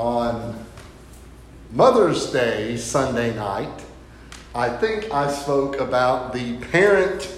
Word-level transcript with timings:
on 0.00 0.58
Mother's 1.72 2.32
Day 2.32 2.78
Sunday 2.78 3.36
night, 3.36 3.84
I 4.54 4.70
think 4.70 5.12
I 5.12 5.30
spoke 5.30 5.78
about 5.78 6.32
the 6.32 6.56
parent 6.72 7.30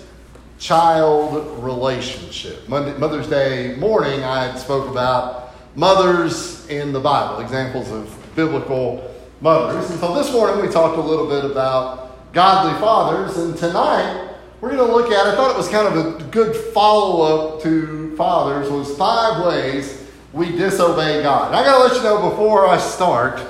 child 0.61 1.61
relationship. 1.61 2.69
Monday, 2.69 2.97
Mother's 2.97 3.29
Day 3.29 3.75
morning, 3.75 4.23
I 4.23 4.57
spoke 4.59 4.89
about 4.89 5.55
mothers 5.75 6.65
in 6.69 6.93
the 6.93 7.01
Bible, 7.01 7.41
examples 7.41 7.91
of 7.91 8.17
biblical 8.37 9.13
mothers. 9.41 9.91
And 9.91 9.99
so 9.99 10.15
this 10.15 10.33
morning 10.33 10.65
we 10.65 10.73
talked 10.73 10.97
a 10.99 11.03
little 11.03 11.27
bit 11.27 11.45
about 11.45 12.33
godly 12.33 12.79
fathers, 12.81 13.39
and 13.39 13.57
tonight 13.57 14.37
we're 14.61 14.71
going 14.71 14.89
to 14.89 14.97
look 14.97 15.11
at, 15.11 15.27
I 15.27 15.35
thought 15.35 15.51
it 15.51 15.57
was 15.57 15.69
kind 15.69 15.89
of 15.89 15.97
a 15.97 16.25
good 16.27 16.55
follow 16.73 17.57
up 17.57 17.63
to 17.65 18.17
fathers, 18.17 18.71
was 18.71 18.97
five 18.97 19.45
ways 19.45 20.02
we 20.33 20.53
disobey 20.53 21.23
God. 21.23 21.49
And 21.49 21.57
I 21.57 21.65
got 21.65 21.79
to 21.79 21.85
let 21.85 21.97
you 21.97 22.03
know 22.03 22.31
before 22.31 22.67
I 22.67 22.79
start 22.79 23.41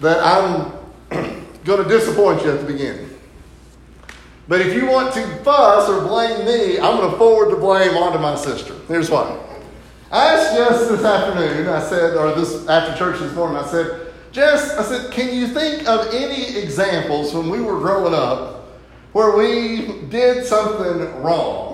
that 0.00 0.18
I'm 0.22 0.72
going 1.64 1.82
to 1.82 1.88
disappoint 1.88 2.42
you 2.42 2.50
at 2.52 2.60
the 2.60 2.66
beginning. 2.66 3.08
But 4.48 4.62
if 4.62 4.74
you 4.74 4.86
want 4.86 5.14
to 5.14 5.26
fuss 5.44 5.88
or 5.88 6.00
blame 6.06 6.44
me, 6.44 6.78
I'm 6.78 6.96
going 6.96 7.10
to 7.10 7.16
forward 7.16 7.52
the 7.52 7.60
blame 7.60 7.96
onto 7.96 8.18
my 8.18 8.34
sister. 8.34 8.74
Here's 8.88 9.10
why. 9.10 9.38
I 10.10 10.34
asked 10.34 10.56
Jess 10.56 10.88
this 10.88 11.04
afternoon, 11.04 11.68
I 11.68 11.80
said, 11.80 12.16
or 12.16 12.34
this 12.34 12.66
after 12.66 12.98
church 12.98 13.20
this 13.20 13.32
morning, 13.34 13.58
I 13.58 13.66
said, 13.68 14.12
Jess, 14.32 14.76
I 14.76 14.82
said, 14.82 15.12
can 15.12 15.32
you 15.32 15.46
think 15.46 15.88
of 15.88 16.12
any 16.12 16.56
examples 16.56 17.32
when 17.32 17.48
we 17.48 17.60
were 17.60 17.78
growing 17.78 18.14
up 18.14 18.66
where 19.12 19.36
we 19.36 20.06
did 20.08 20.44
something 20.44 21.22
wrong 21.22 21.69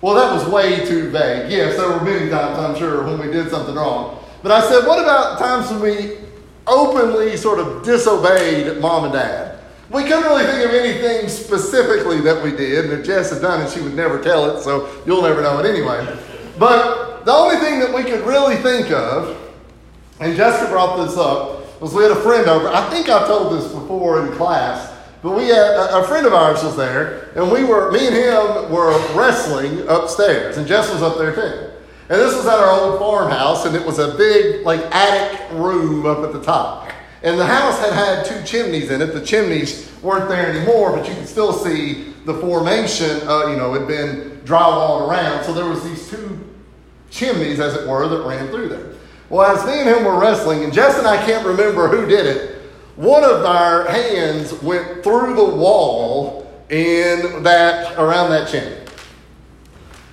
well, 0.00 0.14
that 0.14 0.32
was 0.32 0.46
way 0.48 0.84
too 0.84 1.10
vague. 1.10 1.50
Yes, 1.50 1.76
there 1.76 1.88
were 1.88 2.02
many 2.02 2.28
times, 2.30 2.58
I'm 2.58 2.76
sure, 2.76 3.04
when 3.04 3.18
we 3.18 3.32
did 3.32 3.50
something 3.50 3.74
wrong. 3.74 4.22
But 4.42 4.52
I 4.52 4.60
said, 4.68 4.86
what 4.86 5.02
about 5.02 5.38
times 5.38 5.70
when 5.70 5.80
we 5.80 6.18
openly 6.66 7.36
sort 7.36 7.58
of 7.58 7.84
disobeyed 7.84 8.80
mom 8.80 9.04
and 9.04 9.12
dad? 9.12 9.58
We 9.90 10.02
couldn't 10.02 10.24
really 10.24 10.44
think 10.44 10.64
of 10.64 10.74
anything 10.74 11.28
specifically 11.28 12.20
that 12.22 12.42
we 12.42 12.50
did, 12.50 12.86
and 12.86 12.94
if 12.94 13.06
Jess 13.06 13.30
had 13.30 13.40
done 13.40 13.62
it, 13.62 13.70
she 13.70 13.80
would 13.80 13.94
never 13.94 14.20
tell 14.20 14.50
it, 14.50 14.62
so 14.62 14.88
you'll 15.06 15.22
never 15.22 15.42
know 15.42 15.58
it 15.60 15.66
anyway. 15.66 16.04
But 16.58 17.24
the 17.24 17.32
only 17.32 17.56
thing 17.56 17.80
that 17.80 17.94
we 17.94 18.02
could 18.02 18.26
really 18.26 18.56
think 18.56 18.90
of, 18.90 19.40
and 20.20 20.36
Jessica 20.36 20.70
brought 20.70 21.06
this 21.06 21.16
up, 21.16 21.80
was 21.80 21.94
we 21.94 22.02
had 22.02 22.12
a 22.12 22.16
friend 22.16 22.48
over. 22.48 22.68
I 22.68 22.88
think 22.90 23.08
I've 23.08 23.26
told 23.26 23.52
this 23.58 23.70
before 23.72 24.26
in 24.26 24.32
class 24.34 24.95
but 25.26 25.36
we 25.36 25.48
had 25.48 25.58
a, 25.58 25.98
a, 25.98 26.04
friend 26.04 26.24
of 26.24 26.32
ours 26.32 26.62
was 26.62 26.76
there, 26.76 27.30
and 27.34 27.50
we 27.50 27.64
were, 27.64 27.90
me 27.90 28.06
and 28.06 28.14
him 28.14 28.70
were 28.70 28.92
wrestling 29.12 29.84
upstairs, 29.88 30.56
and 30.56 30.68
Jess 30.68 30.88
was 30.92 31.02
up 31.02 31.18
there 31.18 31.34
too. 31.34 31.68
And 32.08 32.20
this 32.20 32.36
was 32.36 32.46
at 32.46 32.56
our 32.56 32.70
old 32.70 33.00
farmhouse, 33.00 33.66
and 33.66 33.74
it 33.74 33.84
was 33.84 33.98
a 33.98 34.14
big, 34.16 34.64
like, 34.64 34.82
attic 34.94 35.50
room 35.50 36.06
up 36.06 36.18
at 36.18 36.32
the 36.32 36.40
top. 36.40 36.92
And 37.24 37.40
the 37.40 37.44
house 37.44 37.76
had 37.80 37.92
had 37.92 38.24
two 38.24 38.40
chimneys 38.44 38.92
in 38.92 39.02
it. 39.02 39.06
The 39.06 39.26
chimneys 39.26 39.92
weren't 40.00 40.28
there 40.28 40.48
anymore, 40.48 40.96
but 40.96 41.08
you 41.08 41.14
could 41.16 41.26
still 41.26 41.52
see 41.52 42.14
the 42.24 42.34
formation, 42.34 43.26
uh, 43.26 43.48
you 43.48 43.56
know, 43.56 43.72
had 43.72 43.88
been 43.88 44.40
drywalled 44.44 45.08
around. 45.08 45.42
So 45.42 45.52
there 45.52 45.66
was 45.66 45.82
these 45.82 46.08
two 46.08 46.38
chimneys, 47.10 47.58
as 47.58 47.74
it 47.74 47.88
were, 47.88 48.06
that 48.06 48.22
ran 48.22 48.46
through 48.50 48.68
there. 48.68 48.92
Well, 49.28 49.44
as 49.44 49.66
me 49.66 49.80
and 49.80 49.88
him 49.88 50.04
were 50.04 50.20
wrestling, 50.20 50.62
and 50.62 50.72
Jess 50.72 50.96
and 50.98 51.06
I 51.08 51.16
can't 51.26 51.44
remember 51.44 51.88
who 51.88 52.06
did 52.06 52.26
it, 52.26 52.55
one 52.96 53.22
of 53.24 53.44
our 53.44 53.88
hands 53.88 54.52
went 54.62 55.04
through 55.04 55.34
the 55.34 55.44
wall 55.44 56.50
in 56.70 57.42
that 57.42 57.96
around 57.98 58.30
that 58.30 58.48
chimney. 58.48 58.76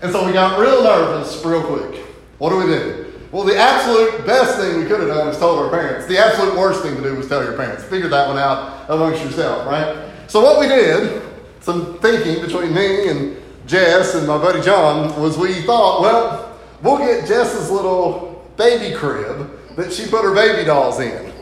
And 0.01 0.11
so 0.11 0.25
we 0.25 0.33
got 0.33 0.59
real 0.59 0.83
nervous 0.83 1.43
real 1.45 1.63
quick. 1.63 2.01
What 2.37 2.49
do 2.49 2.57
we 2.57 2.65
do? 2.65 3.13
Well, 3.31 3.45
the 3.45 3.57
absolute 3.57 4.27
best 4.27 4.59
thing 4.59 4.79
we 4.79 4.85
could 4.85 4.99
have 4.99 5.07
done 5.07 5.29
is 5.29 5.39
told 5.39 5.59
our 5.59 5.69
parents. 5.69 6.05
The 6.07 6.19
absolute 6.19 6.55
worst 6.55 6.83
thing 6.83 6.95
to 6.97 7.01
do 7.01 7.15
was 7.15 7.27
tell 7.27 7.43
your 7.43 7.57
parents. 7.57 7.83
Figure 7.83 8.09
that 8.09 8.27
one 8.27 8.37
out 8.37 8.85
amongst 8.89 9.23
yourself, 9.23 9.65
right? 9.65 10.11
So 10.27 10.41
what 10.41 10.59
we 10.59 10.67
did, 10.67 11.23
some 11.61 11.97
thinking 11.99 12.45
between 12.45 12.75
me 12.75 13.07
and 13.07 13.37
Jess 13.65 14.13
and 14.15 14.27
my 14.27 14.37
buddy 14.37 14.61
John, 14.61 15.19
was 15.19 15.37
we 15.37 15.61
thought, 15.61 16.01
well, 16.01 16.59
we'll 16.83 16.99
get 16.99 17.27
Jess's 17.27 17.71
little 17.71 18.45
baby 18.57 18.93
crib 18.93 19.49
that 19.77 19.91
she 19.91 20.05
put 20.07 20.23
her 20.23 20.35
baby 20.35 20.65
dolls 20.65 20.99
in. 20.99 21.32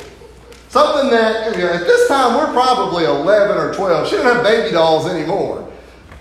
Something 0.72 1.12
that, 1.12 1.54
you 1.54 1.64
know, 1.64 1.74
at 1.74 1.82
this 1.82 2.08
time, 2.08 2.38
we're 2.38 2.54
probably 2.54 3.04
11 3.04 3.58
or 3.58 3.74
12. 3.74 4.08
She 4.08 4.16
didn't 4.16 4.36
have 4.36 4.42
baby 4.42 4.72
dolls 4.72 5.06
anymore. 5.06 5.70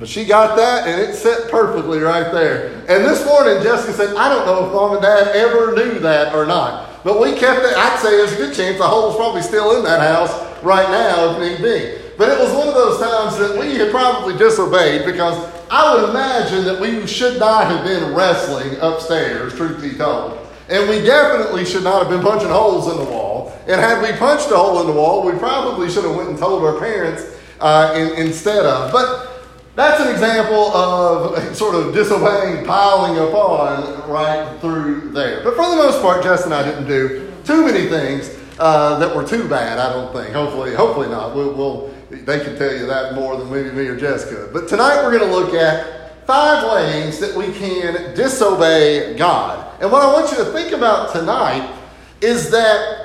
But 0.00 0.09
she 0.09 0.25
got 0.25 0.56
that 0.56 0.88
and 0.88 1.00
it 1.00 1.15
set 1.15 1.49
perfectly 1.53 2.00
right 2.00 2.33
there. 2.33 2.75
And 2.88 3.05
this 3.05 3.25
morning, 3.25 3.62
Jessica 3.62 3.93
said, 3.93 4.16
I 4.16 4.28
don't 4.28 4.47
know 4.47 4.66
if 4.66 4.72
mom 4.72 4.94
and 4.94 5.03
dad 5.03 5.37
ever 5.37 5.77
knew 5.77 6.00
that 6.00 6.34
or 6.34 6.47
not. 6.47 7.05
But 7.05 7.21
we 7.21 7.34
kept 7.34 7.65
it. 7.65 7.77
I'd 7.77 8.00
say 8.00 8.11
there's 8.11 8.33
a 8.33 8.38
good 8.38 8.53
chance 8.53 8.77
the 8.77 8.88
hole's 8.88 9.15
probably 9.15 9.43
still 9.43 9.77
in 9.78 9.84
that 9.84 10.00
house 10.00 10.33
right 10.65 10.91
now 10.91 11.31
if 11.31 11.38
need 11.38 11.62
be. 11.62 12.00
But 12.19 12.31
it 12.31 12.38
was 12.41 12.53
one 12.53 12.67
of 12.67 12.75
those 12.75 12.99
times 12.99 13.38
that 13.38 13.56
we 13.56 13.77
had 13.77 13.93
probably 13.93 14.37
disobeyed 14.37 15.06
because 15.06 15.38
I 15.71 15.94
would 15.94 16.11
imagine 16.11 16.65
that 16.65 16.81
we 16.81 17.06
should 17.06 17.38
not 17.38 17.67
have 17.67 17.84
been 17.84 18.17
wrestling 18.17 18.78
upstairs, 18.81 19.55
truth 19.55 19.81
be 19.81 19.97
told. 19.97 20.44
And 20.69 20.91
we 20.91 21.03
definitely 21.03 21.65
should 21.65 21.84
not 21.84 22.03
have 22.03 22.11
been 22.11 22.21
punching 22.21 22.50
holes 22.50 22.91
in 22.91 22.99
the 22.99 23.05
wall. 23.05 23.29
And 23.70 23.81
had 23.81 24.03
we 24.03 24.10
punched 24.19 24.50
a 24.50 24.56
hole 24.56 24.81
in 24.81 24.88
the 24.88 24.92
wall, 24.92 25.25
we 25.25 25.38
probably 25.38 25.88
should 25.88 26.03
have 26.03 26.16
went 26.16 26.28
and 26.28 26.36
told 26.36 26.64
our 26.64 26.81
parents 26.81 27.25
uh, 27.60 27.94
in, 27.97 28.26
instead 28.26 28.66
of. 28.66 28.91
But 28.91 29.44
that's 29.76 30.00
an 30.00 30.08
example 30.08 30.75
of 30.75 31.54
sort 31.56 31.76
of 31.76 31.94
disobeying, 31.94 32.66
piling 32.66 33.16
upon 33.28 34.10
right 34.10 34.58
through 34.60 35.12
there. 35.12 35.44
But 35.44 35.54
for 35.54 35.70
the 35.70 35.76
most 35.76 36.03
part, 36.03 36.25
Jess 36.25 36.47
and 36.47 36.53
I 36.53 36.64
didn't 36.64 36.88
do 36.88 37.32
too 37.44 37.64
many 37.64 37.88
things 37.88 38.36
uh, 38.58 38.98
that 38.98 39.14
were 39.14 39.25
too 39.25 39.48
bad. 39.48 39.78
I 39.78 39.92
don't 39.92 40.12
think. 40.12 40.34
Hopefully, 40.34 40.75
hopefully 40.75 41.08
not. 41.08 41.37
We'll, 41.37 41.54
we'll, 41.54 41.94
they 42.10 42.41
can 42.41 42.58
tell 42.58 42.75
you 42.75 42.87
that 42.87 43.14
more 43.14 43.37
than 43.37 43.52
maybe 43.52 43.70
me 43.70 43.87
or 43.87 43.97
Jess 43.97 44.28
could. 44.28 44.52
But 44.52 44.69
tonight 44.69 45.00
we're 45.04 45.16
going 45.16 45.31
to 45.31 45.37
look 45.37 45.54
at 45.54 46.26
five 46.26 46.69
ways 46.72 47.20
that 47.20 47.37
we 47.37 47.52
can 47.52 48.16
disobey 48.16 49.16
God. 49.16 49.81
And 49.81 49.92
what 49.92 50.02
I 50.02 50.12
want 50.12 50.31
you 50.32 50.38
to 50.38 50.47
think 50.47 50.72
about 50.72 51.12
tonight 51.12 51.72
is 52.20 52.50
that 52.50 53.00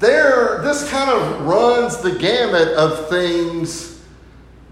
there, 0.00 0.60
this 0.62 0.88
kind 0.90 1.10
of 1.10 1.42
runs 1.42 1.98
the 1.98 2.12
gamut 2.12 2.68
of 2.68 3.08
things 3.08 4.02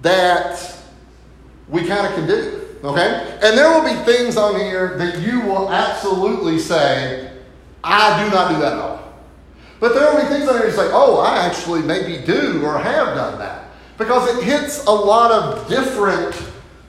that 0.03 0.77
we 1.69 1.87
kind 1.87 2.07
of 2.07 2.15
can 2.15 2.27
do. 2.27 2.67
Okay? 2.83 3.39
And 3.43 3.57
there 3.57 3.71
will 3.71 3.87
be 3.87 3.95
things 4.05 4.37
on 4.37 4.59
here 4.59 4.97
that 4.97 5.21
you 5.21 5.41
will 5.43 5.71
absolutely 5.71 6.59
say, 6.59 7.31
I 7.85 8.25
do 8.25 8.31
not 8.35 8.53
do 8.53 8.61
that 8.61 8.73
at 8.73 8.79
all. 8.79 9.13
But 9.81 9.95
there 9.95 10.13
will 10.13 10.23
be 10.23 10.29
things 10.29 10.49
on 10.49 10.57
here 10.57 10.67
you 10.67 10.73
say, 10.73 10.89
oh, 10.93 11.19
I 11.19 11.45
actually 11.45 11.83
maybe 11.83 12.25
do 12.25 12.65
or 12.65 12.79
have 12.79 13.15
done 13.15 13.39
that. 13.39 13.69
Because 13.99 14.37
it 14.37 14.45
hits 14.45 14.85
a 14.87 14.91
lot 14.91 15.31
of 15.31 15.69
different 15.69 16.41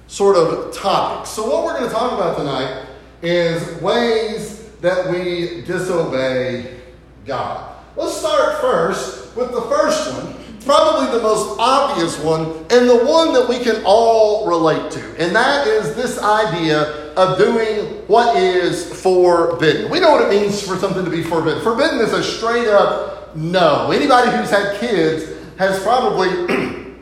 sort 0.07 0.37
of 0.37 0.73
topics. 0.73 1.29
So, 1.29 1.47
what 1.49 1.65
we're 1.65 1.77
going 1.77 1.89
to 1.89 1.95
talk 1.95 2.13
about 2.13 2.37
tonight 2.37 2.85
is 3.21 3.81
ways 3.81 4.69
that 4.81 5.09
we 5.09 5.61
disobey 5.65 6.79
God. 7.25 7.68
Let's 7.99 8.15
start 8.15 8.61
first 8.61 9.35
with 9.35 9.51
the 9.51 9.59
first 9.63 10.13
one, 10.13 10.33
probably 10.63 11.11
the 11.17 11.21
most 11.21 11.59
obvious 11.59 12.17
one, 12.19 12.45
and 12.69 12.89
the 12.89 13.03
one 13.05 13.33
that 13.33 13.45
we 13.49 13.59
can 13.59 13.83
all 13.83 14.47
relate 14.47 14.89
to. 14.91 15.21
And 15.21 15.35
that 15.35 15.67
is 15.67 15.95
this 15.95 16.17
idea 16.17 17.11
of 17.15 17.37
doing 17.37 18.07
what 18.07 18.37
is 18.37 19.01
forbidden. 19.01 19.91
We 19.91 19.99
know 19.99 20.11
what 20.11 20.21
it 20.21 20.29
means 20.29 20.65
for 20.65 20.77
something 20.77 21.03
to 21.03 21.11
be 21.11 21.23
forbidden. 21.23 21.61
Forbidden 21.61 21.99
is 21.99 22.13
a 22.13 22.23
straight 22.23 22.69
up 22.69 23.35
no. 23.35 23.91
Anybody 23.91 24.31
who's 24.31 24.49
had 24.49 24.79
kids 24.79 25.37
has 25.57 25.83
probably 25.83 26.29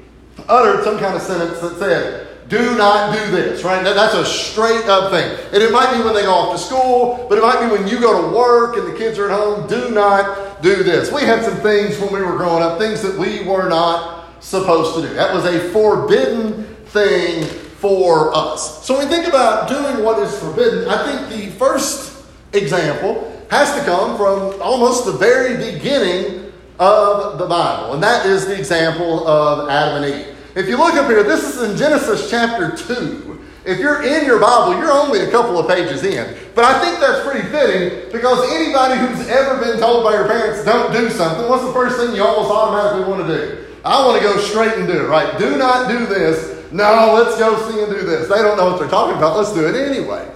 uttered 0.50 0.84
some 0.84 0.98
kind 0.98 1.16
of 1.16 1.22
sentence 1.22 1.60
that 1.60 1.78
said, 1.78 2.27
do 2.48 2.78
not 2.78 3.14
do 3.14 3.32
this, 3.32 3.64
right? 3.64 3.84
That's 3.84 4.14
a 4.14 4.26
straight 4.26 4.86
up 4.86 5.12
thing. 5.12 5.38
And 5.54 5.62
it 5.62 5.72
might 5.72 5.96
be 5.96 6.04
when 6.04 6.14
they 6.14 6.24
go 6.24 6.34
off 6.34 6.58
to 6.58 6.64
school, 6.64 7.26
but 7.28 7.38
it 7.38 7.42
might 7.42 7.60
be 7.60 7.68
when 7.76 7.88
you 7.88 8.00
go 8.00 8.30
to 8.30 8.36
work 8.36 8.78
and 8.78 8.88
the 8.88 8.98
kids 8.98 9.20
are 9.20 9.30
at 9.30 9.38
home. 9.38 9.68
Do 9.68 9.92
not 9.92 10.62
do 10.62 10.84
this. 10.84 11.12
We 11.12 11.22
had 11.22 11.44
some 11.44 11.58
things 11.58 12.00
when 12.00 12.14
we 12.14 12.22
were 12.22 12.38
growing 12.38 12.64
up, 12.64 12.80
things 12.80 13.02
that 13.02 13.18
we 13.18 13.44
were 13.44 13.68
not 13.68 14.44
supposed 14.44 14.96
to 14.96 15.08
do. 15.08 15.14
That 15.14 15.34
was 15.34 15.46
a 15.46 15.60
forbidden 15.72 16.64
thing 16.86 17.44
for 17.44 18.36
us. 18.36 18.86
So 18.86 18.98
when 18.98 19.10
we 19.10 19.16
think 19.16 19.28
about 19.28 19.68
doing 19.68 20.04
what 20.04 20.20
is 20.20 20.38
forbidden, 20.40 20.88
I 20.88 21.06
think 21.06 21.30
the 21.30 21.50
first 21.58 22.26
example 22.54 23.34
has 23.52 23.74
to 23.78 23.86
come 23.86 24.18
from 24.18 24.62
almost 24.62 25.06
the 25.06 25.12
very 25.14 25.58
beginning 25.74 26.52
of 26.80 27.40
the 27.40 27.46
Bible, 27.46 27.94
and 27.94 28.04
that 28.04 28.26
is 28.26 28.46
the 28.46 28.58
example 28.58 29.28
of 29.28 29.70
Adam 29.70 30.04
and 30.04 30.14
Eve. 30.14 30.37
If 30.58 30.68
you 30.68 30.76
look 30.76 30.96
up 30.96 31.06
here, 31.06 31.22
this 31.22 31.44
is 31.44 31.62
in 31.62 31.78
Genesis 31.78 32.32
chapter 32.32 32.76
2. 32.76 33.40
If 33.64 33.78
you're 33.78 34.02
in 34.02 34.26
your 34.26 34.40
Bible, 34.40 34.74
you're 34.80 34.92
only 34.92 35.20
a 35.20 35.30
couple 35.30 35.60
of 35.60 35.68
pages 35.68 36.04
in. 36.04 36.36
But 36.56 36.66
I 36.66 36.82
think 36.82 37.00
that's 37.00 37.24
pretty 37.24 37.48
fitting 37.50 38.12
because 38.12 38.42
anybody 38.52 38.98
who's 38.98 39.28
ever 39.28 39.64
been 39.64 39.78
told 39.80 40.04
by 40.04 40.14
your 40.14 40.26
parents, 40.26 40.66
don't 40.66 40.92
do 40.92 41.12
something, 41.12 41.48
what's 41.48 41.64
the 41.64 41.74
first 41.74 41.98
thing 41.98 42.16
you 42.16 42.24
almost 42.24 42.50
automatically 42.50 43.08
want 43.08 43.28
to 43.28 43.38
do? 43.38 43.66
I 43.86 44.04
want 44.04 44.20
to 44.20 44.28
go 44.28 44.36
straight 44.40 44.74
and 44.80 44.88
do 44.88 45.06
it, 45.06 45.08
right? 45.08 45.38
Do 45.38 45.60
not 45.60 45.90
do 45.90 46.08
this. 46.08 46.72
No, 46.72 47.14
let's 47.14 47.38
go 47.38 47.54
see 47.70 47.84
and 47.84 47.92
do 47.92 48.02
this. 48.02 48.28
They 48.28 48.42
don't 48.42 48.58
know 48.58 48.72
what 48.72 48.80
they're 48.80 48.90
talking 48.90 49.16
about. 49.16 49.38
Let's 49.38 49.54
do 49.54 49.68
it 49.68 49.76
anyway. 49.76 50.28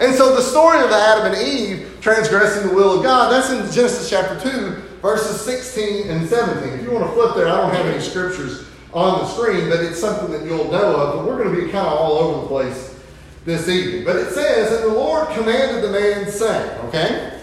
And 0.00 0.12
so 0.12 0.34
the 0.34 0.42
story 0.42 0.82
of 0.82 0.90
Adam 0.90 1.32
and 1.32 1.40
Eve 1.40 1.98
transgressing 2.00 2.66
the 2.66 2.74
will 2.74 2.98
of 2.98 3.04
God. 3.04 3.30
That's 3.30 3.50
in 3.50 3.58
Genesis 3.72 4.10
chapter 4.10 4.40
2, 4.40 4.70
verses 5.02 5.40
16 5.40 6.10
and 6.10 6.28
17. 6.28 6.80
If 6.80 6.82
you 6.82 6.90
want 6.90 7.06
to 7.06 7.12
flip 7.12 7.36
there, 7.36 7.46
I 7.46 7.58
don't 7.58 7.72
have 7.72 7.86
any 7.86 8.00
scriptures 8.00 8.67
on 8.92 9.20
the 9.20 9.26
screen, 9.26 9.68
but 9.68 9.80
it's 9.80 10.00
something 10.00 10.30
that 10.32 10.44
you'll 10.44 10.70
know 10.70 10.96
of. 10.96 11.16
But 11.16 11.26
we're 11.26 11.42
going 11.42 11.54
to 11.54 11.64
be 11.64 11.70
kind 11.70 11.86
of 11.86 11.92
all 11.92 12.18
over 12.18 12.40
the 12.42 12.46
place 12.46 12.98
this 13.44 13.68
evening. 13.68 14.04
But 14.04 14.16
it 14.16 14.30
says, 14.30 14.80
And 14.80 14.90
the 14.90 14.94
Lord 14.94 15.28
commanded 15.30 15.82
the 15.82 15.92
man, 15.92 16.30
saying, 16.30 16.78
okay, 16.86 17.38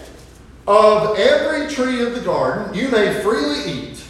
of 0.66 1.18
every 1.18 1.72
tree 1.72 2.02
of 2.02 2.14
the 2.14 2.20
garden 2.20 2.74
you 2.74 2.88
may 2.88 3.20
freely 3.22 3.70
eat, 3.70 4.04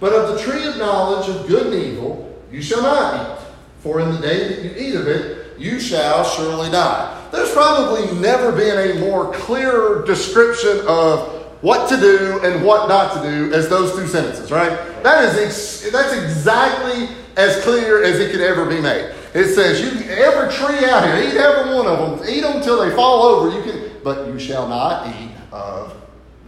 but 0.00 0.12
of 0.12 0.34
the 0.34 0.40
tree 0.40 0.66
of 0.66 0.76
knowledge 0.76 1.28
of 1.28 1.46
good 1.46 1.72
and 1.72 1.74
evil 1.74 2.38
you 2.50 2.62
shall 2.62 2.82
not 2.82 3.14
eat. 3.14 3.46
For 3.80 4.00
in 4.00 4.10
the 4.10 4.20
day 4.20 4.48
that 4.48 4.64
you 4.64 4.74
eat 4.76 4.94
of 4.96 5.06
it, 5.06 5.58
you 5.58 5.78
shall 5.78 6.24
surely 6.24 6.70
die. 6.70 7.28
There's 7.30 7.52
probably 7.52 8.18
never 8.18 8.52
been 8.52 8.96
a 8.96 9.00
more 9.00 9.32
clear 9.32 10.02
description 10.04 10.80
of 10.86 11.36
what 11.62 11.88
to 11.88 11.96
do 11.96 12.40
and 12.42 12.64
what 12.64 12.88
not 12.88 13.14
to 13.14 13.30
do 13.30 13.52
as 13.54 13.68
those 13.68 13.92
two 13.94 14.06
sentences, 14.06 14.50
right? 14.50 14.72
That 15.06 15.22
is 15.22 15.38
ex- 15.38 15.92
that's 15.92 16.12
exactly 16.12 17.08
as 17.36 17.62
clear 17.62 18.02
as 18.02 18.18
it 18.18 18.32
could 18.32 18.40
ever 18.40 18.64
be 18.64 18.80
made. 18.80 19.08
It 19.34 19.54
says, 19.54 19.80
"You 19.80 20.10
every 20.10 20.52
tree 20.52 20.84
out 20.90 21.04
here, 21.04 21.28
eat 21.28 21.36
every 21.36 21.72
one 21.76 21.86
of 21.86 22.18
them, 22.18 22.28
eat 22.28 22.40
them 22.40 22.56
until 22.56 22.84
they 22.84 22.90
fall 22.90 23.22
over. 23.22 23.56
You 23.56 23.62
can, 23.62 23.90
but 24.02 24.26
you 24.26 24.36
shall 24.40 24.66
not 24.66 25.06
eat 25.06 25.30
of 25.52 25.94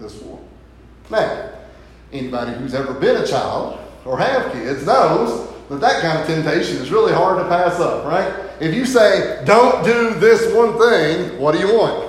this 0.00 0.14
one." 0.14 0.40
Now, 1.08 1.50
anybody 2.12 2.50
who's 2.54 2.74
ever 2.74 2.94
been 2.94 3.18
a 3.18 3.24
child 3.24 3.78
or 4.04 4.18
have 4.18 4.50
kids 4.50 4.84
knows 4.84 5.50
that 5.70 5.80
that 5.80 6.00
kind 6.00 6.18
of 6.18 6.26
temptation 6.26 6.78
is 6.78 6.90
really 6.90 7.12
hard 7.12 7.38
to 7.38 7.44
pass 7.44 7.78
up, 7.78 8.06
right? 8.06 8.32
If 8.58 8.74
you 8.74 8.86
say, 8.86 9.38
"Don't 9.44 9.84
do 9.84 10.14
this 10.14 10.52
one 10.52 10.76
thing," 10.76 11.38
what 11.38 11.54
do 11.54 11.60
you 11.60 11.78
want? 11.78 12.06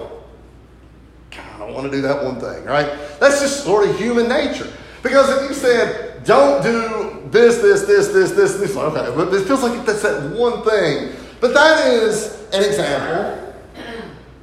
I 1.61 1.69
want 1.69 1.85
to 1.85 1.91
do 1.91 2.01
that 2.01 2.23
one 2.23 2.41
thing, 2.41 2.65
right? 2.65 2.89
That's 3.19 3.39
just 3.39 3.63
sort 3.63 3.87
of 3.87 3.95
human 3.99 4.27
nature. 4.27 4.67
Because 5.03 5.29
if 5.29 5.47
you 5.47 5.53
said, 5.53 6.08
don't 6.29 6.61
do 6.61 7.27
this, 7.31 7.57
this, 7.57 7.81
this, 7.87 8.09
this, 8.09 8.31
this, 8.31 8.53
this, 8.53 8.77
okay, 8.77 9.11
but 9.15 9.33
it 9.33 9.47
feels 9.47 9.63
like 9.63 9.83
that's 9.83 10.03
that 10.03 10.31
one 10.37 10.63
thing. 10.63 11.11
But 11.41 11.55
that 11.55 11.87
is 11.87 12.47
an 12.53 12.63
example 12.63 13.55